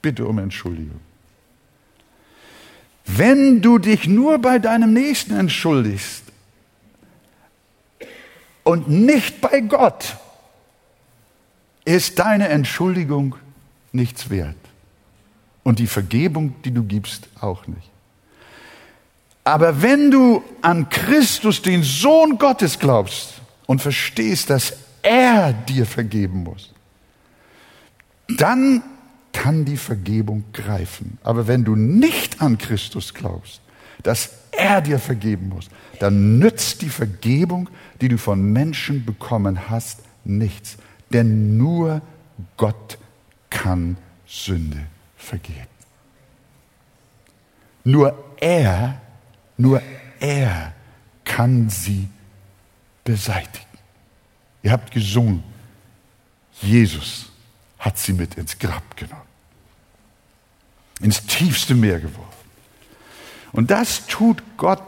[0.00, 1.00] Bitte um Entschuldigung.
[3.04, 6.22] Wenn du dich nur bei deinem Nächsten entschuldigst
[8.62, 10.16] und nicht bei Gott,
[11.84, 13.36] ist deine Entschuldigung
[13.92, 14.56] nichts wert.
[15.62, 17.90] Und die Vergebung, die du gibst, auch nicht.
[19.44, 26.42] Aber wenn du an Christus, den Sohn Gottes, glaubst und verstehst, dass er dir vergeben
[26.44, 26.72] muss,
[28.38, 28.82] dann
[29.32, 31.18] kann die Vergebung greifen.
[31.22, 33.60] Aber wenn du nicht an Christus glaubst,
[34.02, 35.68] dass er dir vergeben muss,
[35.98, 37.68] dann nützt die Vergebung,
[38.00, 40.78] die du von Menschen bekommen hast, nichts.
[41.14, 42.02] Denn nur
[42.56, 42.98] Gott
[43.48, 43.96] kann
[44.26, 44.84] Sünde
[45.16, 45.68] vergeben.
[47.84, 49.00] Nur er,
[49.56, 49.80] nur
[50.18, 50.74] er
[51.24, 52.08] kann sie
[53.04, 53.64] beseitigen.
[54.64, 55.44] Ihr habt gesungen,
[56.60, 57.26] Jesus
[57.78, 59.22] hat sie mit ins Grab genommen,
[61.00, 62.48] ins tiefste Meer geworfen.
[63.52, 64.82] Und das tut Gott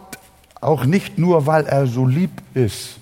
[0.60, 2.98] auch nicht nur, weil er so lieb ist,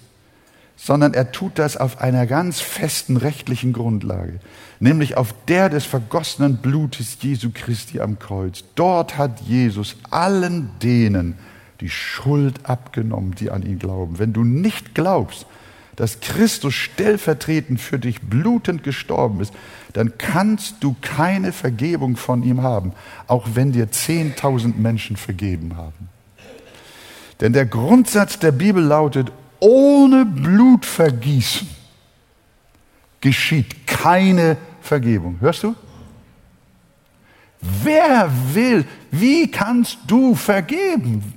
[0.84, 4.38] sondern er tut das auf einer ganz festen rechtlichen Grundlage,
[4.80, 8.64] nämlich auf der des vergossenen Blutes Jesu Christi am Kreuz.
[8.74, 11.38] Dort hat Jesus allen denen
[11.80, 14.18] die Schuld abgenommen, die an ihn glauben.
[14.18, 15.46] Wenn du nicht glaubst,
[15.96, 19.54] dass Christus stellvertretend für dich blutend gestorben ist,
[19.94, 22.92] dann kannst du keine Vergebung von ihm haben,
[23.26, 26.10] auch wenn dir zehntausend Menschen vergeben haben.
[27.40, 29.32] Denn der Grundsatz der Bibel lautet,
[29.64, 31.66] ohne Blutvergießen
[33.20, 35.38] geschieht keine Vergebung.
[35.40, 35.74] Hörst du?
[37.60, 41.32] Wer will, wie kannst du vergeben?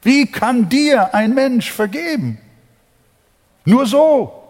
[0.00, 2.38] Wie kann dir ein Mensch vergeben?
[3.66, 4.42] Nur so.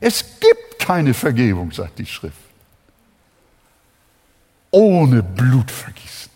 [0.00, 2.38] Es gibt keine Vergebung, sagt die Schrift.
[4.70, 6.30] Ohne Blutvergießen.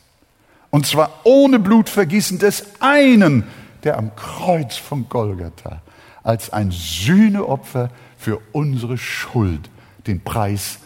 [0.68, 3.44] Und zwar ohne Blutvergießen des einen,
[3.85, 5.82] der am Kreuz von Golgatha
[6.22, 9.68] als ein Sühneopfer für unsere Schuld
[10.07, 10.78] den Preis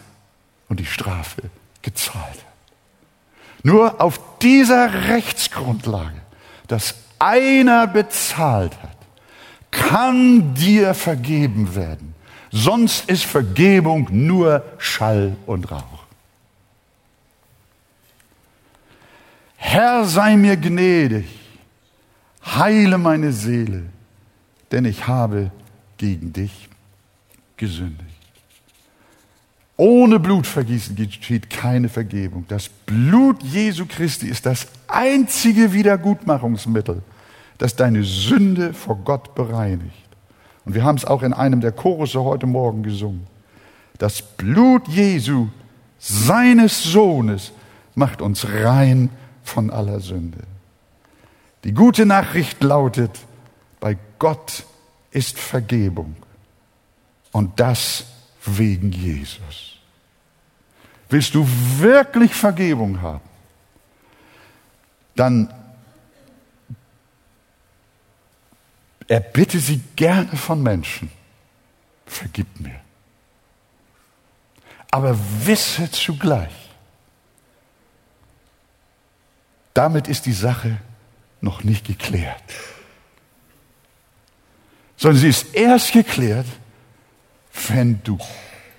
[0.68, 1.42] und die Strafe
[1.82, 2.44] gezahlt hat.
[3.62, 6.20] Nur auf dieser Rechtsgrundlage,
[6.66, 8.96] dass einer bezahlt hat,
[9.70, 12.14] kann dir vergeben werden.
[12.50, 15.82] Sonst ist Vergebung nur Schall und Rauch.
[19.56, 21.26] Herr, sei mir gnädig,
[22.56, 23.84] heile meine Seele,
[24.70, 25.50] denn ich habe
[25.96, 26.68] gegen dich
[27.56, 28.04] gesündigt.
[29.76, 32.44] Ohne Blutvergießen geschieht keine Vergebung.
[32.48, 37.02] Das Blut Jesu Christi ist das einzige Wiedergutmachungsmittel
[37.58, 40.08] das deine Sünde vor Gott bereinigt.
[40.64, 43.26] Und wir haben es auch in einem der Chorusse heute Morgen gesungen.
[43.98, 45.48] Das Blut Jesu,
[45.98, 47.52] seines Sohnes,
[47.96, 49.10] macht uns rein
[49.42, 50.38] von aller Sünde.
[51.64, 53.18] Die gute Nachricht lautet,
[53.80, 54.64] bei Gott
[55.10, 56.16] ist Vergebung.
[57.32, 58.04] Und das
[58.44, 59.76] wegen Jesus.
[61.08, 61.46] Willst du
[61.78, 63.20] wirklich Vergebung haben?
[65.16, 65.52] Dann
[69.08, 71.10] Er bitte sie gerne von Menschen,
[72.06, 72.78] vergib mir.
[74.90, 76.52] Aber wisse zugleich,
[79.72, 80.78] damit ist die Sache
[81.40, 82.42] noch nicht geklärt.
[84.96, 86.46] Sondern sie ist erst geklärt,
[87.68, 88.18] wenn du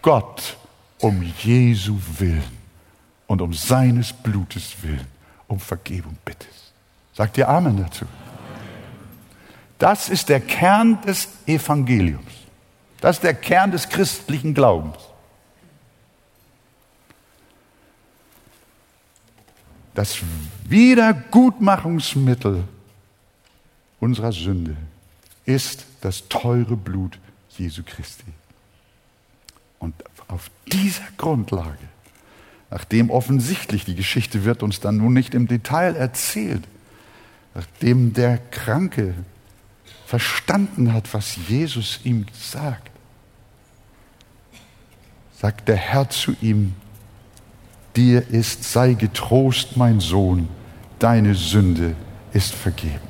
[0.02, 0.58] Gott
[1.00, 2.58] um Jesu willen
[3.28, 5.08] und um seines Blutes willen
[5.50, 6.72] um Vergebung bittest.
[7.14, 8.06] Sagt ihr Amen dazu?
[9.78, 12.32] Das ist der Kern des Evangeliums.
[13.02, 14.98] Das ist der Kern des christlichen Glaubens.
[20.00, 20.16] Das
[20.64, 22.64] Wiedergutmachungsmittel
[24.00, 24.78] unserer Sünde
[25.44, 27.20] ist das teure Blut
[27.58, 28.24] Jesu Christi.
[30.30, 31.90] Auf dieser Grundlage,
[32.72, 36.64] nachdem offensichtlich die Geschichte wird uns dann nun nicht im Detail erzählt,
[37.54, 39.16] nachdem der Kranke
[40.06, 42.90] verstanden hat, was Jesus ihm sagt,
[45.36, 46.74] sagt der Herr zu ihm,
[47.96, 50.48] dir ist, sei getrost, mein Sohn,
[51.00, 51.96] deine Sünde
[52.34, 53.10] ist vergeben.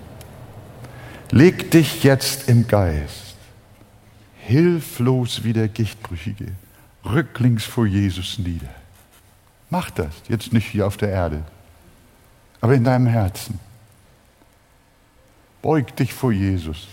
[1.31, 3.35] Leg dich jetzt im Geist,
[4.39, 6.53] hilflos wie der Gichtbrüchige,
[7.05, 8.69] rücklings vor Jesus nieder.
[9.69, 11.43] Mach das, jetzt nicht hier auf der Erde,
[12.61, 13.59] aber in deinem Herzen.
[15.61, 16.87] Beug dich vor Jesus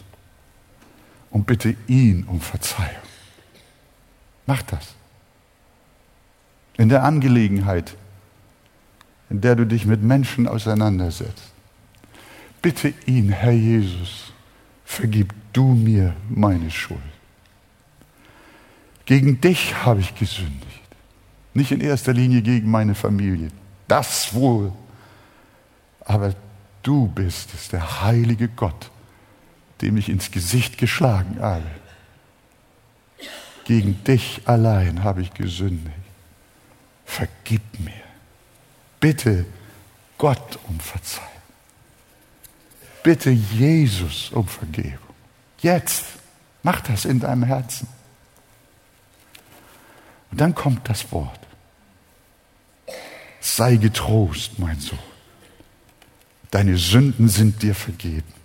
[1.31, 2.91] und bitte ihn um Verzeihung.
[4.45, 4.96] Mach das.
[6.77, 7.97] In der Angelegenheit,
[9.31, 11.53] in der du dich mit Menschen auseinandersetzt.
[12.63, 14.33] Bitte ihn, Herr Jesus,
[14.85, 17.01] vergib du mir meine Schuld.
[19.05, 20.83] Gegen dich habe ich gesündigt.
[21.55, 23.51] Nicht in erster Linie gegen meine Familie.
[23.89, 24.73] Das wohl.
[26.01, 26.35] Aber
[26.83, 28.91] du bist es, der heilige Gott,
[29.81, 31.65] dem ich ins Gesicht geschlagen habe.
[33.65, 36.06] Gegen dich allein habe ich gesündigt.
[37.07, 37.93] Vergib mir.
[39.01, 39.47] Bitte
[40.19, 41.31] Gott um Verzeihung.
[43.03, 44.99] Bitte Jesus um Vergebung.
[45.61, 46.05] Jetzt.
[46.63, 47.87] Mach das in deinem Herzen.
[50.33, 51.39] Und dann kommt das Wort.
[53.41, 54.99] Sei getrost, mein Sohn.
[56.51, 58.36] Deine Sünden sind dir vergeben.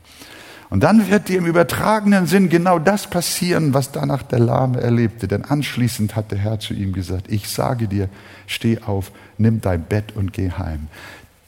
[0.71, 5.27] Und dann wird dir im übertragenen Sinn genau das passieren, was danach der Lahme erlebte.
[5.27, 8.09] Denn anschließend hat der Herr zu ihm gesagt, ich sage dir,
[8.47, 10.87] steh auf, nimm dein Bett und geh heim.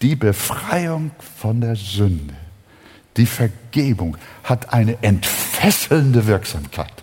[0.03, 1.09] Die Befreiung
[1.39, 2.35] von der Sünde
[3.17, 7.02] die Vergebung hat eine entfesselnde Wirksamkeit.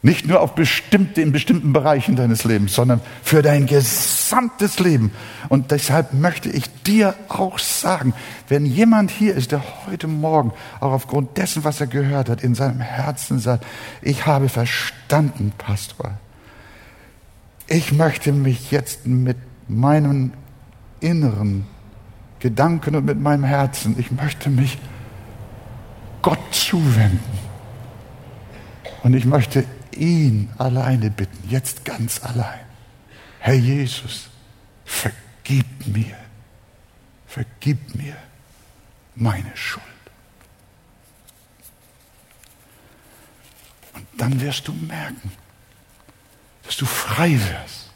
[0.00, 5.10] Nicht nur auf bestimmte, in bestimmten Bereichen deines Lebens, sondern für dein gesamtes Leben.
[5.48, 8.14] Und deshalb möchte ich dir auch sagen,
[8.48, 12.54] wenn jemand hier ist, der heute Morgen auch aufgrund dessen, was er gehört hat, in
[12.54, 13.66] seinem Herzen sagt,
[14.00, 16.12] ich habe verstanden, Pastor,
[17.66, 19.36] ich möchte mich jetzt mit
[19.66, 20.32] meinem
[21.00, 21.66] Inneren
[22.38, 23.96] Gedanken und mit meinem Herzen.
[23.98, 24.78] Ich möchte mich
[26.22, 27.18] Gott zuwenden.
[29.02, 29.64] Und ich möchte
[29.98, 32.60] ihn alleine bitten, jetzt ganz allein.
[33.40, 34.28] Herr Jesus,
[34.84, 36.16] vergib mir,
[37.26, 38.16] vergib mir
[39.14, 39.84] meine Schuld.
[43.94, 45.32] Und dann wirst du merken,
[46.64, 47.90] dass du frei wirst.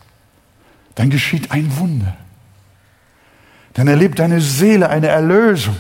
[0.95, 2.17] Dann geschieht ein Wunder
[3.75, 5.77] dann erlebt deine Seele eine Erlösung.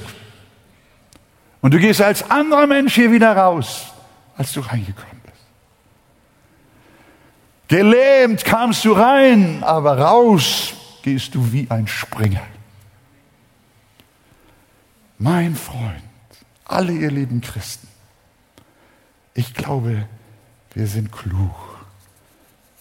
[1.61, 3.93] Und du gehst als anderer Mensch hier wieder raus,
[4.37, 5.22] als du reingekommen.
[7.73, 12.47] Gelähmt kamst du rein, aber raus gehst du wie ein Springer.
[15.17, 16.03] Mein Freund,
[16.67, 17.89] alle ihr lieben Christen,
[19.33, 20.07] ich glaube,
[20.75, 21.55] wir sind klug,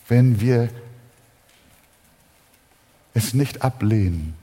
[0.10, 0.68] wenn wir
[3.14, 4.36] es nicht ablehnen,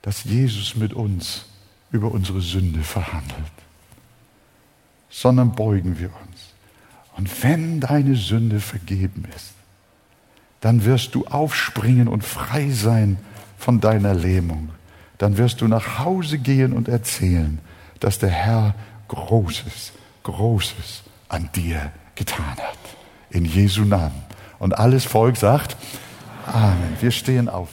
[0.00, 1.44] dass Jesus mit uns
[1.90, 3.52] über unsere Sünde verhandelt,
[5.10, 6.27] sondern beugen wir uns.
[7.18, 9.52] Und wenn deine Sünde vergeben ist,
[10.60, 13.18] dann wirst du aufspringen und frei sein
[13.58, 14.70] von deiner Lähmung.
[15.18, 17.58] Dann wirst du nach Hause gehen und erzählen,
[17.98, 18.74] dass der Herr
[19.08, 19.92] Großes,
[20.22, 22.78] Großes an dir getan hat.
[23.30, 24.22] In Jesu Namen.
[24.60, 25.76] Und alles Volk sagt,
[26.46, 26.96] Amen.
[27.00, 27.68] Wir stehen auf.